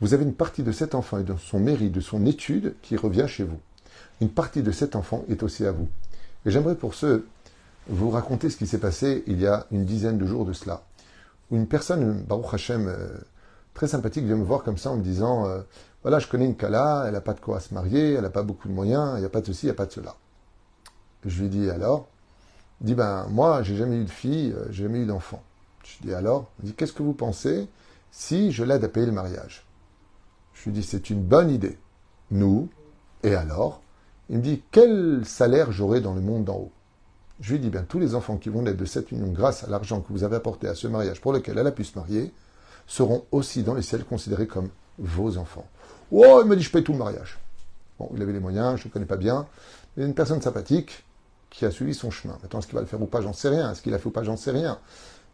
Vous 0.00 0.12
avez 0.12 0.24
une 0.24 0.34
partie 0.34 0.62
de 0.62 0.72
cet 0.72 0.94
enfant 0.94 1.18
et 1.18 1.22
de 1.22 1.34
son 1.36 1.60
mérite, 1.60 1.92
de 1.92 2.00
son 2.00 2.26
étude 2.26 2.74
qui 2.82 2.96
revient 2.96 3.26
chez 3.28 3.44
vous. 3.44 3.58
Une 4.20 4.30
partie 4.30 4.62
de 4.62 4.70
cet 4.70 4.96
enfant 4.96 5.24
est 5.28 5.42
aussi 5.42 5.66
à 5.66 5.72
vous. 5.72 5.88
Et 6.46 6.50
j'aimerais 6.50 6.76
pour 6.76 6.94
ceux 6.94 7.26
vous 7.88 8.10
raconter 8.10 8.50
ce 8.50 8.56
qui 8.56 8.66
s'est 8.66 8.78
passé 8.78 9.24
il 9.26 9.40
y 9.40 9.46
a 9.46 9.66
une 9.70 9.84
dizaine 9.84 10.18
de 10.18 10.26
jours 10.26 10.44
de 10.44 10.52
cela. 10.52 10.82
Une 11.50 11.66
personne, 11.66 12.22
Baruch 12.22 12.54
Hashem, 12.54 12.88
euh, 12.88 13.08
très 13.74 13.88
sympathique, 13.88 14.24
vient 14.24 14.36
me 14.36 14.44
voir 14.44 14.62
comme 14.62 14.78
ça 14.78 14.90
en 14.90 14.96
me 14.96 15.02
disant 15.02 15.46
euh, 15.46 15.60
Voilà, 16.02 16.18
je 16.18 16.28
connais 16.28 16.46
une 16.46 16.56
Kala, 16.56 17.04
elle 17.06 17.12
n'a 17.12 17.20
pas 17.20 17.34
de 17.34 17.40
quoi 17.40 17.60
se 17.60 17.74
marier, 17.74 18.14
elle 18.14 18.22
n'a 18.22 18.30
pas 18.30 18.42
beaucoup 18.42 18.68
de 18.68 18.72
moyens, 18.72 19.12
il 19.16 19.20
n'y 19.20 19.26
a 19.26 19.30
pas 19.30 19.40
de 19.40 19.46
ceci, 19.46 19.66
il 19.66 19.68
n'y 19.68 19.72
a 19.72 19.76
pas 19.76 19.86
de 19.86 19.92
cela. 19.92 20.16
Je 21.24 21.42
lui 21.42 21.48
dis 21.48 21.70
Alors? 21.70 22.08
Il 22.80 22.86
dit 22.86 22.94
Ben, 22.94 23.26
moi, 23.30 23.62
j'ai 23.62 23.76
jamais 23.76 23.96
eu 23.96 24.04
de 24.04 24.10
fille, 24.10 24.52
euh, 24.52 24.66
j'ai 24.70 24.84
jamais 24.84 25.00
eu 25.00 25.06
d'enfant. 25.06 25.42
Je 25.84 25.98
lui 25.98 26.08
dis 26.08 26.14
Alors? 26.14 26.50
Il 26.62 26.66
dit 26.66 26.74
Qu'est-ce 26.74 26.92
que 26.92 27.02
vous 27.02 27.14
pensez 27.14 27.68
si 28.10 28.52
je 28.52 28.64
l'aide 28.64 28.84
à 28.84 28.88
payer 28.88 29.06
le 29.06 29.12
mariage? 29.12 29.66
Je 30.54 30.64
lui 30.64 30.72
dis 30.72 30.82
C'est 30.82 31.10
une 31.10 31.22
bonne 31.22 31.50
idée. 31.50 31.78
Nous, 32.30 32.68
et 33.22 33.34
alors? 33.34 33.82
Il 34.30 34.38
me 34.38 34.42
dit 34.42 34.62
Quel 34.70 35.22
salaire 35.24 35.72
j'aurai 35.72 36.00
dans 36.00 36.14
le 36.14 36.20
monde 36.20 36.44
d'en 36.44 36.56
haut? 36.56 36.72
Je 37.40 37.52
lui 37.52 37.60
dis 37.60 37.70
bien, 37.70 37.82
tous 37.82 37.98
les 37.98 38.14
enfants 38.14 38.36
qui 38.36 38.48
vont 38.48 38.62
naître 38.62 38.78
de 38.78 38.84
cette 38.84 39.10
union 39.10 39.26
grâce 39.28 39.64
à 39.64 39.66
l'argent 39.68 40.00
que 40.00 40.12
vous 40.12 40.22
avez 40.22 40.36
apporté 40.36 40.68
à 40.68 40.74
ce 40.74 40.86
mariage 40.86 41.20
pour 41.20 41.32
lequel 41.32 41.58
elle 41.58 41.66
a 41.66 41.72
pu 41.72 41.84
se 41.84 41.98
marier, 41.98 42.32
seront 42.86 43.24
aussi 43.32 43.62
dans 43.62 43.74
les 43.74 43.82
ciels 43.82 44.04
considérés 44.04 44.46
comme 44.46 44.68
vos 44.98 45.36
enfants. 45.36 45.66
Oh, 46.12 46.40
il 46.42 46.48
me 46.48 46.56
dit, 46.56 46.62
je 46.62 46.70
paye 46.70 46.84
tout 46.84 46.92
le 46.92 46.98
mariage. 46.98 47.38
Bon, 47.98 48.08
il 48.14 48.22
avait 48.22 48.32
les 48.32 48.40
moyens, 48.40 48.78
je 48.80 48.86
ne 48.86 48.92
connais 48.92 49.06
pas 49.06 49.16
bien. 49.16 49.46
Mais 49.96 50.04
une 50.04 50.14
personne 50.14 50.40
sympathique 50.40 51.04
qui 51.50 51.64
a 51.64 51.70
suivi 51.70 51.94
son 51.94 52.10
chemin. 52.10 52.38
Maintenant, 52.42 52.60
est-ce 52.60 52.66
qu'il 52.66 52.76
va 52.76 52.80
le 52.80 52.86
faire 52.86 53.02
ou 53.02 53.06
pas, 53.06 53.20
j'en 53.20 53.32
sais 53.32 53.48
rien. 53.48 53.72
Est-ce 53.72 53.82
qu'il 53.82 53.94
a 53.94 53.98
fait 53.98 54.06
ou 54.06 54.12
pas, 54.12 54.22
j'en 54.22 54.36
sais 54.36 54.50
rien. 54.50 54.78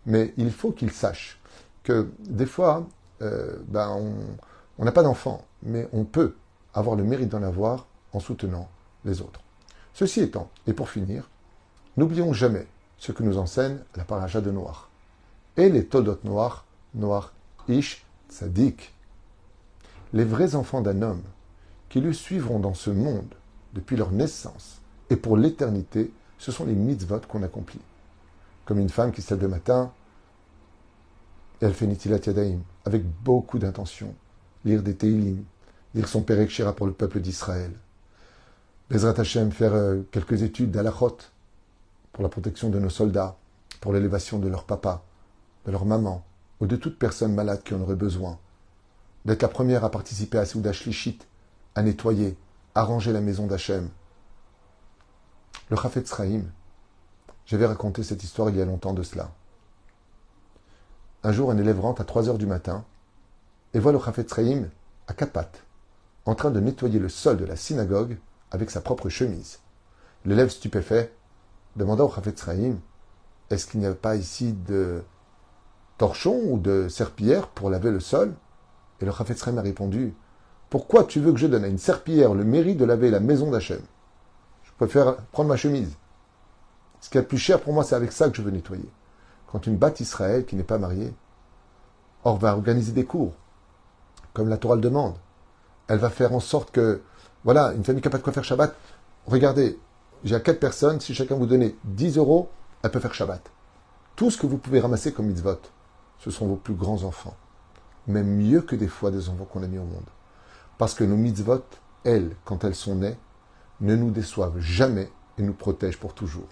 Mais 0.07 0.33
il 0.37 0.50
faut 0.50 0.72
qu'il 0.72 0.90
sache 0.90 1.38
que 1.83 2.09
des 2.29 2.46
fois, 2.46 2.87
euh, 3.22 3.57
ben, 3.68 4.00
on 4.79 4.85
n'a 4.85 4.92
pas 4.92 5.03
d'enfant, 5.03 5.44
mais 5.62 5.88
on 5.92 6.05
peut 6.05 6.35
avoir 6.72 6.96
le 6.96 7.05
mérite 7.05 7.29
d'en 7.29 7.42
avoir 7.42 7.87
en 8.12 8.20
soutenant 8.20 8.68
les 9.04 9.20
autres. 9.20 9.40
Ceci 9.94 10.20
étant, 10.20 10.50
et 10.66 10.72
pour 10.72 10.88
finir, 10.88 11.28
N'oublions 11.96 12.32
jamais 12.32 12.66
ce 12.98 13.12
que 13.12 13.22
nous 13.22 13.36
enseigne 13.36 13.78
la 13.96 14.04
paracha 14.04 14.40
de 14.40 14.50
Noir. 14.50 14.88
Et 15.56 15.68
les 15.68 15.84
Todot 15.84 16.20
Noir, 16.24 16.64
Noir, 16.94 17.32
Ish, 17.68 18.06
Tzadik. 18.30 18.94
Les 20.12 20.24
vrais 20.24 20.54
enfants 20.54 20.80
d'un 20.80 21.02
homme 21.02 21.22
qui 21.88 22.00
le 22.00 22.12
suivront 22.12 22.60
dans 22.60 22.74
ce 22.74 22.90
monde 22.90 23.34
depuis 23.74 23.96
leur 23.96 24.12
naissance 24.12 24.80
et 25.10 25.16
pour 25.16 25.36
l'éternité, 25.36 26.12
ce 26.38 26.52
sont 26.52 26.64
les 26.64 26.74
mitzvot 26.74 27.20
qu'on 27.28 27.42
accomplit. 27.42 27.80
Comme 28.64 28.78
une 28.78 28.88
femme 28.88 29.12
qui 29.12 29.20
se 29.20 29.34
lève 29.34 29.42
le 29.42 29.48
matin, 29.48 29.92
elle 31.60 31.74
fait 31.74 31.86
Nitilat 31.86 32.20
Yadaim, 32.24 32.60
avec 32.84 33.04
beaucoup 33.04 33.58
d'intention. 33.58 34.14
Lire 34.64 34.82
des 34.82 34.94
Teilim, 34.94 35.44
lire 35.94 36.08
son 36.08 36.22
Père 36.22 36.48
Shira 36.48 36.72
pour 36.72 36.86
le 36.86 36.92
peuple 36.92 37.20
d'Israël. 37.20 37.72
Bezrat 38.90 39.20
Hashem, 39.20 39.53
faire 39.53 39.74
euh, 39.74 40.00
quelques 40.11 40.42
études 40.42 40.72
d'Alachot, 40.72 41.18
pour 42.12 42.24
la 42.24 42.29
protection 42.29 42.70
de 42.70 42.81
nos 42.81 42.90
soldats, 42.90 43.37
pour 43.81 43.92
l'élévation 43.92 44.40
de 44.40 44.48
leur 44.48 44.64
papa, 44.64 45.05
de 45.64 45.70
leur 45.70 45.87
maman, 45.87 46.24
ou 46.59 46.66
de 46.66 46.74
toute 46.74 46.98
personne 46.98 47.33
malade 47.33 47.62
qui 47.62 47.72
en 47.72 47.81
aurait 47.83 47.94
besoin. 47.94 48.40
D'être 49.24 49.42
la 49.42 49.48
première 49.48 49.85
à 49.85 49.92
participer 49.92 50.38
à 50.38 50.44
Souda 50.44 50.72
Shlichit, 50.72 51.20
à 51.76 51.83
nettoyer, 51.83 52.37
à 52.74 52.83
ranger 52.83 53.12
la 53.12 53.20
maison 53.20 53.46
d'Hachem. 53.46 53.90
Le 55.70 55.76
Chafet 55.76 56.05
Sraïm, 56.05 56.50
j'avais 57.46 57.66
raconté 57.66 58.03
cette 58.03 58.24
histoire 58.24 58.50
il 58.50 58.57
y 58.57 58.61
a 58.61 58.64
longtemps 58.64 58.92
de 58.92 59.05
cela. 59.05 59.31
Un 61.22 61.31
jour, 61.31 61.53
un 61.53 61.59
élève 61.59 61.79
rentre 61.79 62.00
à 62.00 62.05
3 62.05 62.29
heures 62.29 62.38
du 62.38 62.46
matin 62.46 62.85
et 63.72 63.79
voit 63.79 63.92
le 63.92 64.00
Chafet 64.00 64.26
Sraïm 64.26 64.68
à 65.07 65.14
pattes, 65.14 65.62
en 66.24 66.35
train 66.35 66.50
de 66.50 66.59
nettoyer 66.59 66.98
le 66.98 67.09
sol 67.09 67.37
de 67.37 67.44
la 67.44 67.55
synagogue 67.55 68.18
avec 68.50 68.70
sa 68.70 68.80
propre 68.80 69.08
chemise. 69.08 69.60
L'élève 70.24 70.50
stupéfait 70.50 71.12
demanda 71.76 72.04
au 72.04 72.10
Chafetz 72.10 72.44
est-ce 73.50 73.66
qu'il 73.66 73.80
n'y 73.80 73.86
a 73.86 73.94
pas 73.94 74.14
ici 74.14 74.52
de 74.52 75.02
torchon 75.98 76.40
ou 76.44 76.58
de 76.58 76.88
serpillière 76.88 77.48
pour 77.48 77.68
laver 77.68 77.90
le 77.90 77.98
sol? 77.98 78.34
Et 79.00 79.04
le 79.04 79.12
Chafetz 79.12 79.46
a 79.48 79.60
répondu, 79.60 80.14
pourquoi 80.68 81.02
tu 81.02 81.20
veux 81.20 81.32
que 81.32 81.38
je 81.38 81.48
donne 81.48 81.64
à 81.64 81.68
une 81.68 81.78
serpillière 81.78 82.32
le 82.32 82.44
mérite 82.44 82.78
de 82.78 82.84
laver 82.84 83.10
la 83.10 83.18
maison 83.18 83.50
d'Hachem? 83.50 83.80
Je 84.62 84.70
préfère 84.76 85.16
prendre 85.32 85.48
ma 85.48 85.56
chemise. 85.56 85.96
Ce 87.00 87.10
qui 87.10 87.18
est 87.18 87.22
le 87.22 87.26
plus 87.26 87.38
cher 87.38 87.60
pour 87.60 87.72
moi, 87.72 87.82
c'est 87.82 87.96
avec 87.96 88.12
ça 88.12 88.30
que 88.30 88.36
je 88.36 88.42
veux 88.42 88.52
nettoyer. 88.52 88.88
Quand 89.50 89.66
une 89.66 89.76
batte 89.76 89.98
Israël 89.98 90.46
qui 90.46 90.54
n'est 90.54 90.62
pas 90.62 90.78
mariée, 90.78 91.12
or 92.22 92.38
va 92.38 92.54
organiser 92.54 92.92
des 92.92 93.04
cours, 93.04 93.34
comme 94.32 94.48
la 94.48 94.58
Torah 94.58 94.76
le 94.76 94.80
demande, 94.80 95.16
elle 95.88 95.98
va 95.98 96.10
faire 96.10 96.34
en 96.34 96.40
sorte 96.40 96.70
que, 96.70 97.02
voilà, 97.44 97.72
une 97.72 97.85
famille 97.85 98.03
qui 98.03 98.09
n'a 98.09 98.12
pas 98.12 98.18
de 98.18 98.22
quoi 98.22 98.33
faire 98.33 98.44
Shabbat, 98.44 98.74
regardez, 99.26 99.79
j'ai 100.24 100.35
à 100.35 100.40
quatre 100.40 100.61
personnes, 100.61 101.00
si 101.00 101.14
chacun 101.14 101.37
vous 101.37 101.46
donnait 101.46 101.74
10 101.85 102.18
euros, 102.18 102.50
elle 102.83 102.90
peut 102.90 103.00
faire 103.00 103.14
Shabbat. 103.14 103.50
Tout 104.16 104.31
ce 104.31 104.37
que 104.37 104.46
vous 104.46 104.59
pouvez 104.59 104.81
ramasser 104.81 105.12
comme 105.12 105.26
mitzvot, 105.26 105.61
ce 106.18 106.31
sont 106.31 106.46
vos 106.46 106.57
plus 106.57 106.74
grands 106.74 107.03
enfants. 107.05 107.35
Même 108.07 108.37
mieux 108.37 108.61
que 108.61 108.76
des 108.76 108.88
fois 108.88 109.11
des 109.11 109.29
enfants 109.29 109.46
qu'on 109.46 109.62
a 109.62 109.66
mis 109.66 109.79
au 109.79 109.85
monde. 109.85 110.05
Parce 110.76 110.94
que 110.94 111.05
nos 111.05 111.16
mitzvot, 111.16 111.64
elles, 112.05 112.37
quand 112.44 112.64
elles 112.64 112.74
sont 112.74 112.96
nées, 112.96 113.16
ne 113.81 113.96
nous 113.96 114.11
déçoivent 114.11 114.59
jamais 114.59 115.11
et 115.38 115.42
nous 115.42 115.55
protègent 115.55 115.98
pour 115.98 116.12
toujours. 116.12 116.48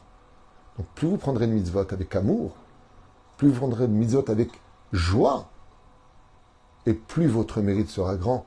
Donc 0.78 0.86
plus 0.94 1.08
vous 1.08 1.18
prendrez 1.18 1.46
de 1.46 1.52
mitzvot 1.52 1.86
avec 1.90 2.14
amour, 2.16 2.56
plus 3.36 3.48
vous 3.48 3.58
prendrez 3.58 3.86
de 3.86 3.92
mitzvot 3.92 4.30
avec 4.30 4.50
joie, 4.92 5.50
et 6.86 6.94
plus 6.94 7.26
votre 7.26 7.60
mérite 7.60 7.90
sera 7.90 8.16
grand, 8.16 8.46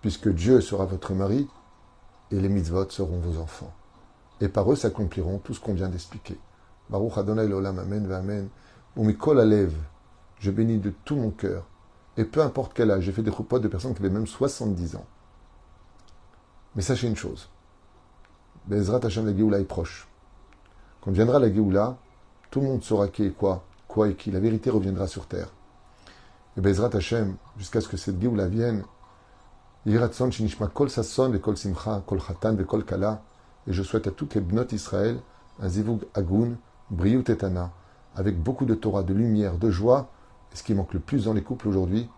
puisque 0.00 0.28
Dieu 0.28 0.60
sera 0.60 0.84
votre 0.84 1.12
mari 1.12 1.48
et 2.30 2.40
les 2.40 2.48
mitzvot 2.48 2.90
seront 2.90 3.18
vos 3.18 3.40
enfants 3.40 3.72
et 4.40 4.48
par 4.48 4.70
eux 4.72 4.76
s'accompliront 4.76 5.38
tout 5.38 5.54
ce 5.54 5.60
qu'on 5.60 5.74
vient 5.74 5.88
d'expliquer. 5.88 6.38
Baruch 6.88 7.18
Adonai 7.18 7.46
l'olam, 7.46 7.78
amen, 7.78 8.10
amen. 8.10 8.48
Umikol 8.96 9.38
alev, 9.38 9.74
je 10.38 10.50
bénis 10.50 10.78
de 10.78 10.90
tout 11.04 11.16
mon 11.16 11.30
cœur. 11.30 11.66
Et 12.16 12.24
peu 12.24 12.42
importe 12.42 12.72
quel 12.74 12.90
âge, 12.90 13.04
j'ai 13.04 13.12
fait 13.12 13.22
des 13.22 13.30
roupotes 13.30 13.62
de 13.62 13.68
personnes 13.68 13.94
qui 13.94 14.00
avaient 14.00 14.10
même 14.10 14.26
70 14.26 14.96
ans. 14.96 15.06
Mais 16.74 16.82
sachez 16.82 17.06
une 17.06 17.16
chose. 17.16 17.48
Bezrat 18.66 19.04
Hashem, 19.04 19.26
la 19.26 19.36
Géoula 19.36 19.60
est 19.60 19.64
proche. 19.64 20.08
Quand 21.00 21.10
viendra 21.12 21.38
la 21.38 21.52
Géoula, 21.52 21.96
tout 22.50 22.60
le 22.60 22.66
monde 22.66 22.82
saura 22.82 23.08
qui 23.08 23.24
est 23.24 23.30
quoi, 23.30 23.64
quoi 23.86 24.08
et 24.08 24.14
qui. 24.14 24.30
La 24.30 24.40
vérité 24.40 24.70
reviendra 24.70 25.06
sur 25.06 25.26
terre. 25.26 25.52
Et 26.56 26.60
Bezrat 26.60 26.94
Hashem, 26.94 27.36
jusqu'à 27.56 27.80
ce 27.80 27.88
que 27.88 27.96
cette 27.96 28.20
Géoula 28.20 28.48
vienne, 28.48 28.82
Et 29.86 29.92
je 33.72 33.82
souhaite 33.82 34.06
à 34.06 34.10
toutes 34.10 34.34
les 34.34 34.40
bnotes 34.42 34.72
Israël 34.72 35.18
un 35.62 35.68
zivug 35.68 36.00
agun, 36.14 36.52
briou 36.90 37.22
tetana, 37.22 37.70
avec 38.14 38.38
beaucoup 38.38 38.66
de 38.66 38.74
Torah, 38.74 39.02
de 39.02 39.14
lumière, 39.14 39.56
de 39.56 39.70
joie, 39.70 40.10
et 40.52 40.56
ce 40.56 40.62
qui 40.62 40.74
manque 40.74 40.92
le 40.92 41.00
plus 41.00 41.24
dans 41.24 41.32
les 41.32 41.42
couples 41.42 41.68
aujourd'hui, 41.68 42.08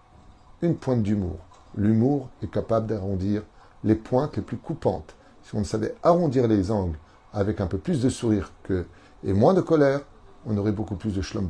une 0.62 0.77
pointe 0.77 1.03
d'humour. 1.03 1.38
L'humour 1.77 2.29
est 2.42 2.51
capable 2.51 2.88
d'arrondir 2.88 3.42
les 3.85 3.94
pointes 3.94 4.37
les 4.37 4.42
plus 4.42 4.57
coupantes. 4.57 5.14
Si 5.44 5.55
on 5.55 5.62
savait 5.64 5.94
arrondir 6.03 6.48
les 6.48 6.70
angles 6.70 6.98
avec 7.33 7.61
un 7.61 7.66
peu 7.66 7.79
plus 7.79 8.03
de 8.03 8.09
sourire 8.09 8.53
que, 8.64 8.87
et 9.25 9.33
moins 9.33 9.55
de 9.55 9.61
colère, 9.61 10.01
on 10.46 10.57
aurait 10.57 10.72
beaucoup 10.72 10.96
plus 10.96 11.14
de 11.14 11.22
shlom 11.22 11.48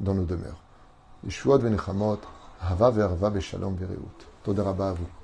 dans 0.00 0.14
nos 0.14 0.24
demeures. 0.24 0.60
Yeshua 1.24 1.58
ben 1.58 1.76
Hava 2.60 2.90
verva 2.90 3.30
beshalom 3.30 3.74
bereut. 3.74 3.98
Todarabah 4.42 4.90
à 4.90 4.92
vous. 4.92 5.15